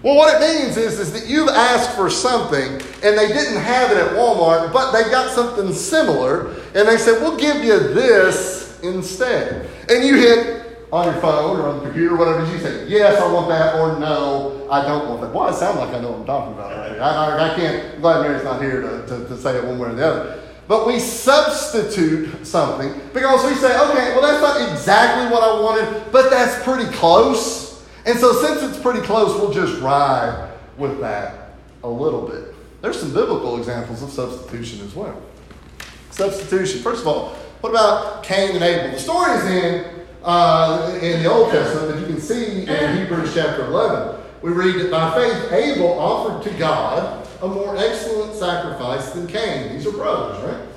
Well, 0.02 0.16
what 0.16 0.34
it 0.34 0.40
means 0.40 0.78
is, 0.78 1.00
is 1.00 1.14
that 1.14 1.30
you've 1.30 1.48
asked 1.48 1.96
for 1.96 2.10
something 2.10 2.72
and 3.04 3.16
they 3.16 3.28
didn't 3.28 3.62
have 3.62 3.92
it 3.92 3.98
at 3.98 4.14
Walmart, 4.14 4.74
but 4.74 4.92
they 4.92 5.12
got 5.12 5.30
something 5.30 5.72
similar, 5.72 6.48
and 6.74 6.88
they 6.88 6.98
said, 6.98 7.22
We'll 7.22 7.38
give 7.38 7.58
you 7.58 7.78
this 7.78 8.82
instead. 8.82 9.70
And 9.90 10.04
you 10.04 10.16
hit 10.16 10.88
on 10.92 11.06
your 11.06 11.22
phone 11.22 11.60
or 11.60 11.68
on 11.68 11.78
the 11.78 11.84
computer, 11.84 12.16
whatever, 12.16 12.52
you 12.52 12.58
say, 12.58 12.88
Yes, 12.88 13.22
I 13.22 13.32
want 13.32 13.48
that, 13.50 13.76
or 13.76 14.00
No, 14.00 14.68
I 14.72 14.82
don't 14.88 15.08
want 15.08 15.22
that. 15.22 15.32
Well, 15.32 15.50
it 15.50 15.54
sounds 15.54 15.78
like 15.78 15.90
I 15.90 16.02
know 16.02 16.10
what 16.10 16.22
I'm 16.22 16.26
talking 16.26 16.54
about 16.56 16.72
I, 16.74 16.98
I, 16.98 17.52
I 17.52 17.56
can't, 17.56 17.94
I'm 17.94 18.02
glad 18.02 18.22
Mary's 18.24 18.44
not 18.44 18.60
here 18.60 18.82
to, 18.82 19.06
to, 19.06 19.28
to 19.28 19.38
say 19.38 19.56
it 19.56 19.64
one 19.64 19.78
way 19.78 19.90
or 19.90 19.94
the 19.94 20.04
other. 20.04 20.44
But 20.68 20.88
we 20.88 20.98
substitute 20.98 22.44
something 22.44 22.92
because 23.14 23.46
we 23.46 23.54
say, 23.54 23.68
okay, 23.68 24.16
well, 24.16 24.24
that's 24.24 24.42
not 24.42 24.72
exactly 24.72 25.32
what 25.32 25.44
I 25.44 25.62
wanted, 25.62 26.12
but 26.12 26.32
that's 26.32 26.64
pretty 26.64 26.92
close. 26.92 27.63
And 28.06 28.20
so, 28.20 28.34
since 28.34 28.62
it's 28.64 28.80
pretty 28.82 29.02
close, 29.02 29.40
we'll 29.40 29.54
just 29.54 29.82
ride 29.82 30.52
with 30.78 31.00
that 31.00 31.56
a 31.84 31.90
little 31.90 32.28
bit. 32.28 32.54
There's 32.82 33.00
some 33.00 33.14
biblical 33.14 33.58
examples 33.58 34.04
of 34.04 34.10
substitution 34.10 34.82
as 34.86 34.94
well. 34.94 35.22
Substitution. 36.12 36.82
First 36.82 37.02
of 37.02 37.08
all, 37.08 37.30
what 37.62 37.70
about 37.70 38.24
Cain 38.24 38.56
and 38.56 38.64
Abel? 38.64 38.92
The 38.92 39.00
story 39.00 39.32
is 39.32 39.46
in 39.46 40.04
uh, 40.24 41.00
in 41.02 41.24
the 41.24 41.32
Old 41.32 41.52
Testament, 41.52 41.94
but 41.94 42.00
you 42.02 42.08
can 42.08 42.22
see 42.22 42.66
in 42.66 42.98
Hebrews 42.98 43.34
chapter 43.34 43.66
11. 43.66 44.22
We 44.42 44.52
read 44.52 44.76
that 44.82 44.92
by 44.92 45.14
faith, 45.16 45.52
Abel 45.52 45.98
offered 46.00 46.44
to 46.50 46.58
God 46.58 47.28
a 47.42 47.48
more 47.48 47.76
excellent 47.78 48.36
sacrifice 48.36 49.12
than 49.12 49.28
Cain. 49.28 49.74
These 49.74 49.88
are 49.88 49.92
brothers, 49.92 50.44
right? 50.44 50.68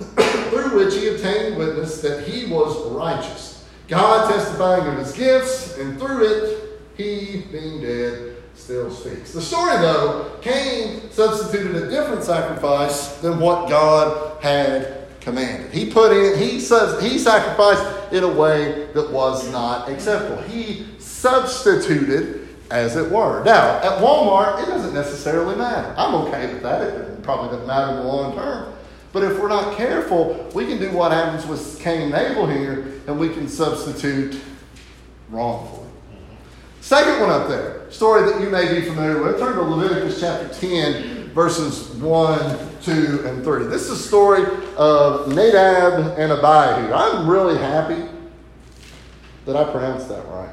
through 0.50 0.84
which 0.84 0.94
he 0.94 1.08
obtained 1.08 1.56
witness 1.56 2.00
that 2.02 2.26
he 2.26 2.50
was 2.50 2.90
righteous. 2.90 3.53
God 3.88 4.30
testifying 4.30 4.86
of 4.86 4.98
his 4.98 5.12
gifts, 5.12 5.78
and 5.78 5.98
through 5.98 6.24
it, 6.24 6.80
he, 6.96 7.42
being 7.52 7.80
dead, 7.80 8.36
still 8.54 8.90
speaks. 8.90 9.32
The 9.32 9.42
story, 9.42 9.76
though, 9.78 10.38
Cain 10.40 11.10
substituted 11.10 11.76
a 11.76 11.90
different 11.90 12.22
sacrifice 12.22 13.16
than 13.18 13.40
what 13.40 13.68
God 13.68 14.42
had 14.42 15.08
commanded. 15.20 15.72
He 15.72 15.90
put 15.90 16.12
in, 16.12 16.38
he 16.38 16.60
says, 16.60 17.02
he 17.02 17.18
sacrificed 17.18 18.12
in 18.12 18.24
a 18.24 18.28
way 18.28 18.86
that 18.92 19.10
was 19.10 19.50
not 19.50 19.88
acceptable. 19.88 20.42
He 20.42 20.86
substituted, 20.98 22.48
as 22.70 22.96
it 22.96 23.10
were. 23.10 23.44
Now, 23.44 23.78
at 23.78 24.02
Walmart, 24.02 24.62
it 24.62 24.66
doesn't 24.66 24.94
necessarily 24.94 25.56
matter. 25.56 25.94
I'm 25.96 26.14
okay 26.26 26.52
with 26.52 26.62
that. 26.62 26.82
It 26.82 27.22
probably 27.22 27.50
doesn't 27.50 27.66
matter 27.66 27.92
in 27.92 27.96
the 27.98 28.04
long 28.04 28.34
term. 28.34 28.73
But 29.14 29.22
if 29.22 29.38
we're 29.38 29.48
not 29.48 29.76
careful, 29.76 30.50
we 30.54 30.66
can 30.66 30.78
do 30.78 30.90
what 30.90 31.12
happens 31.12 31.46
with 31.46 31.80
Cain 31.80 32.12
and 32.12 32.14
Abel 32.14 32.48
here, 32.48 33.00
and 33.06 33.16
we 33.16 33.28
can 33.28 33.46
substitute 33.46 34.40
wrongfully. 35.30 35.88
Second 36.80 37.20
one 37.20 37.30
up 37.30 37.48
there, 37.48 37.88
story 37.92 38.28
that 38.28 38.40
you 38.40 38.50
may 38.50 38.74
be 38.74 38.84
familiar 38.84 39.22
with. 39.22 39.38
Turn 39.38 39.54
to 39.54 39.62
Leviticus 39.62 40.20
chapter 40.20 40.48
10, 40.48 41.30
verses 41.30 41.90
1, 41.90 42.58
2, 42.82 43.22
and 43.24 43.44
3. 43.44 43.66
This 43.68 43.82
is 43.82 43.92
a 43.92 43.96
story 43.96 44.44
of 44.76 45.28
Nadab 45.28 46.18
and 46.18 46.32
Abihu. 46.32 46.92
I'm 46.92 47.30
really 47.30 47.56
happy 47.56 48.02
that 49.46 49.54
I 49.54 49.62
pronounced 49.70 50.08
that 50.08 50.26
right. 50.26 50.50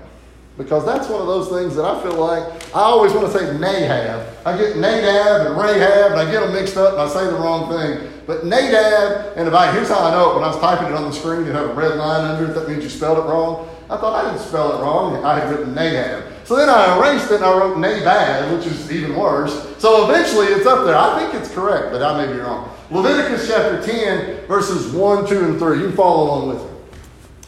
Because 0.58 0.86
that's 0.86 1.10
one 1.10 1.20
of 1.20 1.28
those 1.28 1.50
things 1.50 1.76
that 1.76 1.86
I 1.86 2.00
feel 2.04 2.16
like 2.16 2.44
I 2.76 2.82
always 2.82 3.12
want 3.14 3.32
to 3.32 3.38
say 3.38 3.46
Nahab. 3.46 4.46
I 4.46 4.56
get 4.56 4.78
Nadab 4.78 5.48
and 5.48 5.58
Rahab, 5.58 6.12
and 6.12 6.22
I 6.22 6.32
get 6.32 6.42
them 6.42 6.54
mixed 6.54 6.78
up, 6.78 6.94
and 6.94 7.02
I 7.02 7.08
say 7.08 7.26
the 7.26 7.38
wrong 7.38 7.68
thing. 7.72 8.10
But 8.32 8.46
Nadab 8.46 9.34
and 9.36 9.46
Abihu, 9.46 9.74
here's 9.74 9.90
how 9.90 10.06
I 10.06 10.12
know 10.12 10.32
it. 10.32 10.36
When 10.36 10.46
I 10.46 10.48
was 10.48 10.60
typing 10.62 10.88
it 10.88 10.94
on 10.94 11.04
the 11.04 11.12
screen, 11.12 11.42
it 11.42 11.54
had 11.54 11.66
a 11.66 11.74
red 11.74 11.98
line 11.98 12.24
under 12.24 12.50
it. 12.50 12.56
That 12.56 12.70
means 12.70 12.82
you 12.82 12.90
spelled 12.90 13.18
it 13.18 13.28
wrong. 13.28 13.68
I 13.90 13.98
thought 13.98 14.24
I 14.24 14.32
didn't 14.32 14.48
spell 14.48 14.72
it 14.72 14.82
wrong. 14.82 15.22
I 15.26 15.38
had 15.38 15.50
written 15.50 15.76
Nadab. 15.76 16.32
So 16.46 16.56
then 16.56 16.70
I 16.70 16.98
erased 16.98 17.30
it 17.30 17.36
and 17.36 17.44
I 17.44 17.58
wrote 17.58 17.76
Nabad, 17.76 18.56
which 18.56 18.68
is 18.68 18.90
even 18.90 19.18
worse. 19.18 19.52
So 19.80 20.10
eventually 20.10 20.46
it's 20.46 20.66
up 20.66 20.86
there. 20.86 20.96
I 20.96 21.20
think 21.20 21.34
it's 21.34 21.54
correct, 21.54 21.92
but 21.92 22.02
I 22.02 22.26
may 22.26 22.32
be 22.32 22.40
wrong. 22.40 22.74
Leviticus 22.90 23.50
chapter 23.50 23.84
10, 23.86 24.48
verses 24.48 24.94
1, 24.94 25.28
2, 25.28 25.44
and 25.44 25.60
3. 25.60 25.80
You 25.82 25.92
follow 25.92 26.24
along 26.24 26.48
with 26.48 26.64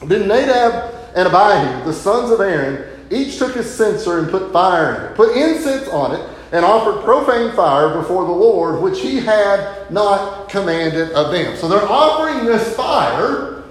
me. 0.04 0.10
Then 0.10 0.28
Nadab 0.28 0.96
and 1.16 1.30
Abihu, 1.30 1.86
the 1.86 1.94
sons 1.94 2.30
of 2.30 2.42
Aaron, 2.42 2.84
each 3.10 3.38
took 3.38 3.56
his 3.56 3.74
censer 3.74 4.20
and 4.20 4.30
put 4.30 4.52
fire 4.52 4.96
in 4.96 5.12
it, 5.12 5.16
put 5.16 5.38
incense 5.38 5.88
on 5.88 6.14
it, 6.14 6.30
and 6.54 6.64
offered 6.64 7.04
profane 7.04 7.52
fire 7.56 7.98
before 7.98 8.26
the 8.26 8.32
Lord, 8.32 8.82
which 8.82 9.02
he 9.02 9.20
had 9.20 9.92
not 9.92 10.50
commanded 10.50 11.12
of 11.14 11.32
them. 11.32 11.58
So 11.58 11.68
they're 11.68 11.82
offering 11.82 12.46
this 12.46 12.76
fire, 12.76 13.64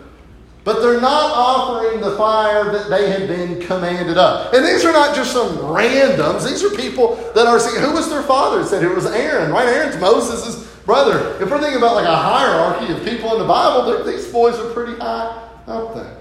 but 0.65 0.81
they're 0.81 1.01
not 1.01 1.31
offering 1.33 2.01
the 2.01 2.17
fire 2.17 2.73
that 2.73 2.91
they 2.91 3.09
had 3.09 3.29
been 3.29 3.61
commanded 3.61 4.19
of. 4.19 4.53
And 4.53 4.67
these 4.67 4.85
are 4.85 4.93
not 4.93 5.15
just 5.15 5.33
some 5.33 5.59
randoms. 5.59 6.45
These 6.45 6.65
are 6.65 6.71
people 6.71 7.15
that 7.37 7.47
are 7.47 7.61
seeing 7.61 7.81
who 7.81 7.93
was 7.93 8.11
their 8.11 8.25
father? 8.25 8.61
It 8.63 8.67
said 8.67 8.83
it 8.83 8.93
was 8.93 9.07
Aaron, 9.07 9.53
right? 9.53 9.69
Aaron's 9.69 10.01
Moses' 10.01 10.67
brother. 10.85 11.41
If 11.41 11.51
we're 11.51 11.61
thinking 11.61 11.79
about 11.79 11.95
like 11.95 12.07
a 12.07 12.17
hierarchy 12.17 12.93
of 12.93 13.05
people 13.05 13.33
in 13.35 13.39
the 13.39 13.47
Bible, 13.47 14.05
these 14.05 14.27
boys 14.33 14.59
are 14.59 14.71
pretty 14.73 14.99
high 14.99 15.41
up 15.69 15.95
there. 15.95 16.19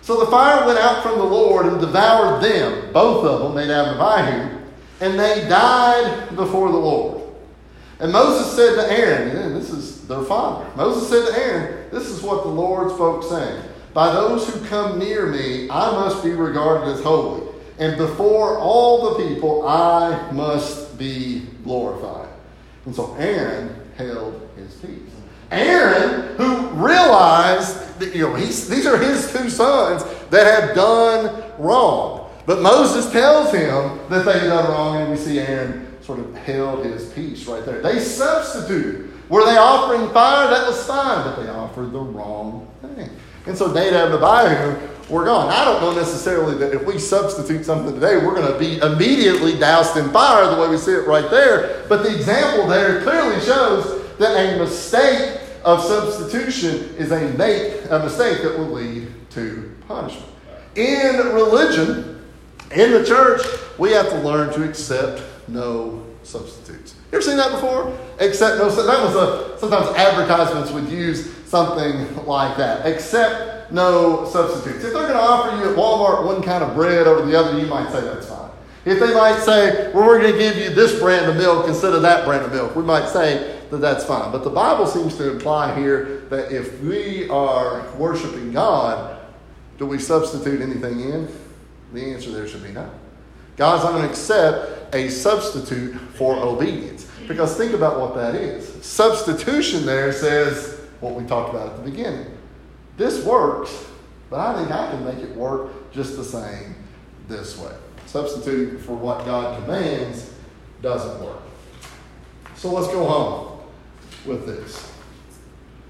So 0.00 0.18
the 0.18 0.30
fire 0.30 0.66
went 0.66 0.78
out 0.78 1.02
from 1.02 1.18
the 1.18 1.24
Lord 1.24 1.66
and 1.66 1.78
devoured 1.78 2.42
them, 2.42 2.90
both 2.90 3.22
of 3.26 3.42
them, 3.42 3.54
Nadab 3.54 3.92
and 3.92 4.00
Abihu, 4.00 4.59
and 5.00 5.18
they 5.18 5.48
died 5.48 6.36
before 6.36 6.70
the 6.70 6.78
Lord. 6.78 7.22
And 7.98 8.12
Moses 8.12 8.56
said 8.56 8.74
to 8.76 8.92
Aaron, 8.92 9.36
and 9.36 9.56
this 9.56 9.70
is 9.70 10.06
their 10.08 10.22
father, 10.22 10.66
Moses 10.76 11.08
said 11.08 11.26
to 11.26 11.38
Aaron, 11.38 11.90
This 11.90 12.08
is 12.08 12.22
what 12.22 12.42
the 12.44 12.48
Lord 12.48 12.90
spoke, 12.92 13.22
saying, 13.24 13.62
By 13.92 14.12
those 14.12 14.48
who 14.48 14.64
come 14.66 14.98
near 14.98 15.26
me, 15.26 15.68
I 15.70 15.90
must 15.92 16.22
be 16.24 16.30
regarded 16.30 16.94
as 16.94 17.02
holy, 17.02 17.46
and 17.78 17.96
before 17.96 18.58
all 18.58 19.10
the 19.10 19.28
people, 19.28 19.66
I 19.66 20.30
must 20.32 20.98
be 20.98 21.46
glorified. 21.64 22.28
And 22.86 22.94
so 22.94 23.14
Aaron 23.16 23.74
held 23.96 24.48
his 24.56 24.74
peace. 24.76 24.98
Aaron, 25.50 26.36
who 26.36 26.68
realized 26.68 27.98
that, 27.98 28.14
you 28.14 28.22
know, 28.22 28.36
these 28.36 28.86
are 28.86 28.96
his 28.96 29.32
two 29.32 29.50
sons 29.50 30.04
that 30.30 30.46
have 30.46 30.74
done 30.74 31.42
wrong. 31.58 32.19
But 32.50 32.62
Moses 32.62 33.12
tells 33.12 33.52
him 33.52 34.00
that 34.08 34.24
they've 34.24 34.42
done 34.42 34.72
wrong, 34.72 34.96
and 34.96 35.12
we 35.12 35.16
see 35.16 35.38
Aaron 35.38 35.86
sort 36.02 36.18
of 36.18 36.34
held 36.34 36.84
his 36.84 37.12
peace 37.12 37.46
right 37.46 37.64
there. 37.64 37.80
They 37.80 38.00
substituted. 38.00 39.08
Were 39.28 39.44
they 39.44 39.56
offering 39.56 40.12
fire? 40.12 40.50
That 40.50 40.66
was 40.66 40.84
fine, 40.84 41.22
but 41.22 41.40
they 41.40 41.48
offered 41.48 41.92
the 41.92 42.00
wrong 42.00 42.68
thing. 42.82 43.08
And 43.46 43.56
so 43.56 43.72
Nadab 43.72 44.12
and 44.12 44.24
Abihu 44.24 45.14
were 45.14 45.26
gone. 45.26 45.48
I 45.48 45.64
don't 45.64 45.80
know 45.80 45.94
necessarily 45.94 46.56
that 46.56 46.74
if 46.74 46.84
we 46.84 46.98
substitute 46.98 47.64
something 47.64 47.94
today, 47.94 48.16
we're 48.16 48.34
going 48.34 48.52
to 48.52 48.58
be 48.58 48.78
immediately 48.78 49.56
doused 49.56 49.96
in 49.96 50.10
fire 50.10 50.52
the 50.52 50.60
way 50.60 50.68
we 50.68 50.76
see 50.76 50.90
it 50.90 51.06
right 51.06 51.30
there. 51.30 51.84
But 51.88 52.02
the 52.02 52.12
example 52.12 52.66
there 52.66 53.00
clearly 53.04 53.40
shows 53.42 54.04
that 54.16 54.34
a 54.36 54.58
mistake 54.58 55.40
of 55.64 55.84
substitution 55.84 56.96
is 56.96 57.12
a, 57.12 57.28
make, 57.34 57.84
a 57.90 58.00
mistake 58.00 58.42
that 58.42 58.58
will 58.58 58.70
lead 58.70 59.06
to 59.30 59.72
punishment. 59.86 60.26
In 60.74 61.16
religion, 61.32 62.19
in 62.72 62.92
the 62.92 63.04
church, 63.04 63.42
we 63.78 63.90
have 63.92 64.08
to 64.10 64.18
learn 64.20 64.52
to 64.54 64.68
accept 64.68 65.22
no 65.48 66.04
substitutes. 66.22 66.94
You 67.10 67.18
ever 67.18 67.22
seen 67.22 67.36
that 67.36 67.50
before? 67.50 67.96
Accept 68.20 68.58
no. 68.58 68.68
That 68.70 69.04
was 69.04 69.16
a 69.16 69.58
sometimes 69.58 69.96
advertisements 69.96 70.70
would 70.70 70.88
use 70.88 71.34
something 71.46 72.24
like 72.26 72.56
that. 72.56 72.86
Accept 72.86 73.72
no 73.72 74.24
substitutes. 74.26 74.84
If 74.84 74.92
they're 74.92 74.92
going 74.92 75.08
to 75.08 75.20
offer 75.20 75.56
you 75.56 75.70
at 75.70 75.76
Walmart 75.76 76.24
one 76.24 76.42
kind 76.42 76.62
of 76.62 76.74
bread 76.74 77.06
over 77.06 77.28
the 77.28 77.38
other, 77.38 77.58
you 77.58 77.66
might 77.66 77.90
say 77.90 78.00
that's 78.00 78.28
fine. 78.28 78.50
If 78.84 78.98
they 78.98 79.12
might 79.12 79.40
say, 79.40 79.92
well, 79.92 80.06
we're 80.06 80.20
going 80.20 80.32
to 80.32 80.38
give 80.38 80.56
you 80.56 80.70
this 80.70 80.98
brand 80.98 81.26
of 81.26 81.36
milk 81.36 81.68
instead 81.68 81.92
of 81.92 82.02
that 82.02 82.24
brand 82.24 82.44
of 82.44 82.52
milk, 82.52 82.74
we 82.74 82.82
might 82.82 83.08
say 83.08 83.60
that 83.70 83.76
that's 83.78 84.04
fine. 84.04 84.32
But 84.32 84.42
the 84.42 84.50
Bible 84.50 84.86
seems 84.86 85.16
to 85.16 85.30
imply 85.30 85.78
here 85.78 86.22
that 86.30 86.50
if 86.50 86.80
we 86.80 87.28
are 87.28 87.86
worshiping 87.96 88.52
God, 88.52 89.20
do 89.78 89.86
we 89.86 89.98
substitute 89.98 90.62
anything 90.62 91.00
in? 91.00 91.28
The 91.92 92.12
answer 92.12 92.30
there 92.30 92.46
should 92.46 92.62
be 92.62 92.72
no. 92.72 92.90
God's 93.56 93.84
not 93.84 93.92
going 93.92 94.04
to 94.04 94.08
accept 94.08 94.94
a 94.94 95.08
substitute 95.08 95.94
for 96.14 96.36
obedience. 96.36 97.06
Because 97.28 97.56
think 97.56 97.74
about 97.74 98.00
what 98.00 98.14
that 98.14 98.34
is. 98.34 98.84
Substitution 98.84 99.86
there 99.86 100.12
says 100.12 100.80
what 101.00 101.14
we 101.14 101.24
talked 101.26 101.50
about 101.50 101.68
at 101.68 101.76
the 101.76 101.90
beginning. 101.90 102.26
This 102.96 103.24
works, 103.24 103.86
but 104.28 104.40
I 104.40 104.58
think 104.58 104.70
I 104.70 104.90
can 104.90 105.04
make 105.04 105.18
it 105.18 105.34
work 105.36 105.92
just 105.92 106.16
the 106.16 106.24
same 106.24 106.74
this 107.28 107.58
way. 107.58 107.72
Substituting 108.06 108.78
for 108.78 108.94
what 108.96 109.24
God 109.24 109.62
commands 109.62 110.32
doesn't 110.82 111.24
work. 111.24 111.42
So 112.56 112.72
let's 112.72 112.88
go 112.88 113.04
home 113.04 113.60
with 114.26 114.46
this. 114.46 114.92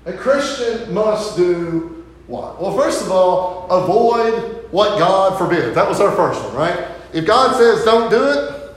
A 0.06 0.12
Christian 0.12 0.92
must 0.92 1.36
do 1.36 2.04
what? 2.26 2.60
Well, 2.60 2.76
first 2.76 3.02
of 3.02 3.10
all, 3.10 3.66
avoid 3.70 4.59
what 4.70 4.98
God 4.98 5.38
forbids. 5.38 5.74
That 5.74 5.88
was 5.88 6.00
our 6.00 6.12
first 6.12 6.42
one, 6.44 6.54
right? 6.54 6.88
If 7.12 7.26
God 7.26 7.56
says 7.56 7.84
don't 7.84 8.10
do 8.10 8.22
it, 8.22 8.74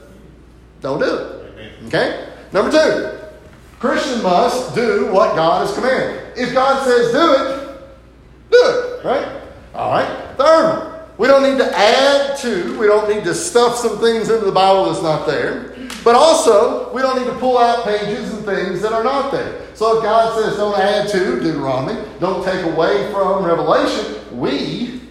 don't 0.81 0.99
do 0.99 1.15
it. 1.15 1.71
Okay? 1.87 2.29
Number 2.51 2.71
two, 2.71 3.19
Christian 3.79 4.23
must 4.23 4.75
do 4.75 5.11
what 5.11 5.35
God 5.35 5.67
has 5.67 5.75
commanded. 5.75 6.37
If 6.37 6.53
God 6.53 6.83
says 6.85 7.11
do 7.11 7.33
it, 7.33 7.79
do 8.51 8.57
it, 8.57 9.05
right? 9.05 9.41
All 9.73 9.91
right. 9.91 10.37
Third 10.37 10.93
we 11.17 11.27
don't 11.27 11.43
need 11.43 11.59
to 11.59 11.77
add 11.77 12.37
to, 12.39 12.77
we 12.79 12.87
don't 12.87 13.07
need 13.07 13.23
to 13.25 13.35
stuff 13.35 13.75
some 13.75 13.99
things 13.99 14.29
into 14.29 14.45
the 14.45 14.51
Bible 14.51 14.85
that's 14.85 15.03
not 15.03 15.27
there. 15.27 15.75
But 16.03 16.15
also, 16.15 16.91
we 16.93 17.01
don't 17.01 17.17
need 17.17 17.31
to 17.31 17.37
pull 17.37 17.57
out 17.57 17.85
pages 17.85 18.33
and 18.33 18.43
things 18.45 18.81
that 18.81 18.93
are 18.93 19.03
not 19.03 19.31
there. 19.31 19.61
So 19.75 19.97
if 19.97 20.03
God 20.03 20.41
says 20.41 20.57
don't 20.57 20.77
add 20.77 21.07
to 21.09 21.39
Deuteronomy, 21.39 22.03
don't 22.19 22.43
take 22.43 22.65
away 22.65 23.11
from 23.11 23.45
Revelation, 23.45 24.37
we 24.37 25.01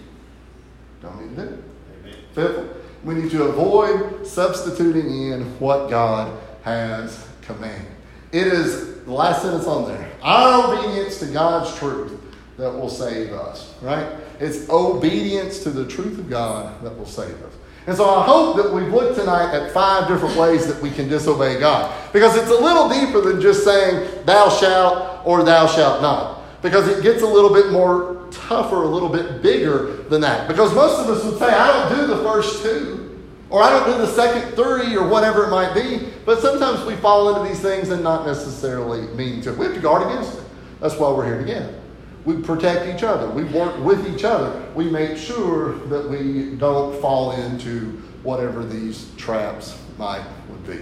don't 1.03 1.21
need 1.21 1.35
to 1.35 1.45
do 1.45 1.53
it. 1.53 2.15
Fifth, 2.33 2.77
we 3.03 3.13
need 3.15 3.31
to 3.31 3.43
avoid 3.43 4.25
substituting 4.25 5.31
in 5.31 5.43
what 5.59 5.89
God 5.89 6.39
has 6.63 7.27
commanded. 7.41 7.91
It 8.31 8.47
is 8.47 9.03
the 9.03 9.11
last 9.11 9.43
sentence 9.43 9.67
on 9.67 9.87
there. 9.87 10.09
Our 10.21 10.73
obedience 10.73 11.19
to 11.19 11.27
God's 11.27 11.77
truth 11.77 12.19
that 12.57 12.71
will 12.71 12.89
save 12.89 13.33
us, 13.33 13.73
right? 13.81 14.07
It's 14.39 14.69
obedience 14.69 15.59
to 15.63 15.69
the 15.69 15.87
truth 15.87 16.17
of 16.17 16.29
God 16.29 16.81
that 16.83 16.97
will 16.97 17.05
save 17.05 17.35
us. 17.43 17.53
And 17.85 17.97
so 17.97 18.09
I 18.09 18.23
hope 18.23 18.55
that 18.57 18.73
we've 18.73 18.87
looked 18.93 19.19
tonight 19.19 19.53
at 19.53 19.71
five 19.71 20.07
different 20.07 20.37
ways 20.37 20.65
that 20.67 20.81
we 20.81 20.89
can 20.89 21.09
disobey 21.09 21.59
God. 21.59 21.93
Because 22.13 22.37
it's 22.37 22.49
a 22.49 22.55
little 22.55 22.87
deeper 22.87 23.19
than 23.19 23.41
just 23.41 23.65
saying, 23.65 24.25
thou 24.25 24.49
shalt 24.49 25.25
or 25.25 25.43
thou 25.43 25.67
shalt 25.67 26.01
not. 26.01 26.41
Because 26.61 26.87
it 26.87 27.03
gets 27.03 27.23
a 27.23 27.27
little 27.27 27.53
bit 27.53 27.71
more 27.71 28.22
tougher, 28.35 28.83
a 28.83 28.87
little 28.87 29.09
bit 29.09 29.41
bigger 29.41 29.97
than 30.03 30.21
that. 30.21 30.47
Because 30.47 30.73
most 30.73 30.99
of 30.99 31.09
us 31.09 31.23
would 31.23 31.37
say, 31.39 31.47
I 31.47 31.89
don't 31.89 31.99
do 31.99 32.07
the 32.07 32.23
first 32.23 32.63
two, 32.63 33.21
or 33.49 33.61
I 33.61 33.69
don't 33.69 33.85
do 33.85 33.97
the 34.05 34.07
second 34.07 34.53
three, 34.55 34.95
or 34.95 35.07
whatever 35.07 35.45
it 35.45 35.49
might 35.49 35.73
be. 35.73 36.09
But 36.25 36.39
sometimes 36.39 36.85
we 36.85 36.95
fall 36.97 37.35
into 37.35 37.47
these 37.47 37.61
things 37.61 37.89
and 37.89 38.03
not 38.03 38.25
necessarily 38.25 39.01
mean 39.15 39.41
to. 39.41 39.53
We 39.53 39.65
have 39.65 39.75
to 39.75 39.81
guard 39.81 40.09
against 40.09 40.37
it. 40.39 40.43
That's 40.79 40.95
why 40.97 41.11
we're 41.11 41.25
here 41.25 41.39
together. 41.39 41.79
we 42.25 42.41
protect 42.41 42.93
each 42.93 43.03
other. 43.03 43.29
We 43.29 43.43
work 43.45 43.83
with 43.83 44.07
each 44.13 44.23
other. 44.23 44.65
We 44.75 44.89
make 44.89 45.17
sure 45.17 45.75
that 45.87 46.09
we 46.09 46.55
don't 46.55 46.99
fall 47.01 47.31
into 47.31 48.01
whatever 48.23 48.65
these 48.65 49.11
traps 49.17 49.77
might 49.97 50.25
would 50.49 50.65
be. 50.65 50.79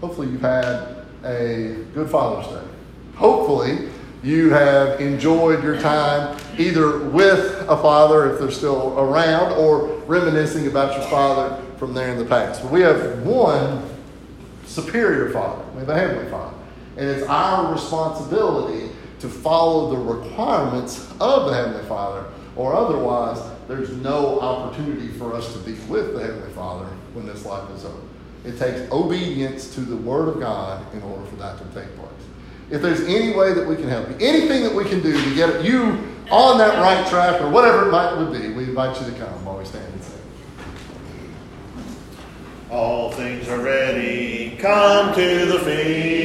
Hopefully, 0.00 0.28
you've 0.28 0.42
had 0.42 1.04
a 1.24 1.84
good 1.94 2.08
Father's 2.08 2.46
Day. 2.52 2.68
Hopefully, 3.16 3.88
you 4.22 4.50
have 4.50 5.00
enjoyed 5.00 5.62
your 5.62 5.80
time 5.80 6.38
either 6.58 6.98
with 6.98 7.62
a 7.68 7.76
father, 7.76 8.32
if 8.32 8.38
they're 8.38 8.50
still 8.50 8.98
around, 8.98 9.52
or 9.52 9.88
reminiscing 10.06 10.66
about 10.66 10.98
your 10.98 11.08
father 11.08 11.62
from 11.78 11.94
there 11.94 12.10
in 12.10 12.18
the 12.18 12.24
past. 12.24 12.62
But 12.62 12.72
we 12.72 12.80
have 12.80 13.22
one 13.22 13.88
superior 14.64 15.30
father, 15.30 15.64
we 15.72 15.80
have 15.80 15.88
a 15.88 15.98
heavenly 15.98 16.30
father. 16.30 16.56
And 16.96 17.08
it's 17.08 17.26
our 17.26 17.72
responsibility 17.72 18.90
to 19.20 19.28
follow 19.28 19.90
the 19.90 19.96
requirements 19.96 21.10
of 21.20 21.46
the 21.46 21.54
Heavenly 21.54 21.84
Father, 21.86 22.26
or 22.54 22.74
otherwise, 22.74 23.38
there's 23.68 23.90
no 23.90 24.40
opportunity 24.40 25.08
for 25.08 25.34
us 25.34 25.52
to 25.52 25.58
be 25.60 25.72
with 25.88 26.14
the 26.14 26.20
Heavenly 26.20 26.52
Father 26.52 26.86
when 27.12 27.26
this 27.26 27.44
life 27.44 27.70
is 27.70 27.84
over. 27.84 28.00
It 28.44 28.58
takes 28.58 28.90
obedience 28.92 29.74
to 29.74 29.80
the 29.80 29.96
Word 29.96 30.28
of 30.28 30.40
God 30.40 30.94
in 30.94 31.02
order 31.02 31.24
for 31.26 31.36
that 31.36 31.58
to 31.58 31.64
take 31.64 31.94
place. 31.96 32.10
If 32.70 32.82
there's 32.82 33.00
any 33.02 33.34
way 33.34 33.52
that 33.52 33.66
we 33.66 33.76
can 33.76 33.88
help 33.88 34.08
you, 34.08 34.16
anything 34.20 34.62
that 34.62 34.74
we 34.74 34.84
can 34.84 35.00
do 35.00 35.12
to 35.12 35.34
get 35.34 35.64
you 35.64 36.15
on 36.30 36.58
that 36.58 36.80
right 36.80 37.06
track 37.08 37.40
or 37.40 37.48
whatever 37.48 37.88
it 37.88 37.92
might 37.92 38.16
would 38.16 38.32
be, 38.32 38.52
we 38.52 38.64
invite 38.64 39.00
you 39.00 39.10
to 39.10 39.18
come 39.18 39.44
while 39.44 39.58
we 39.58 39.64
stand 39.64 39.92
and 39.92 40.02
sing. 40.02 40.12
All 42.70 43.12
things 43.12 43.48
are 43.48 43.60
ready. 43.60 44.56
Come 44.58 45.14
to 45.14 45.46
the 45.46 45.58
feast. 45.60 46.16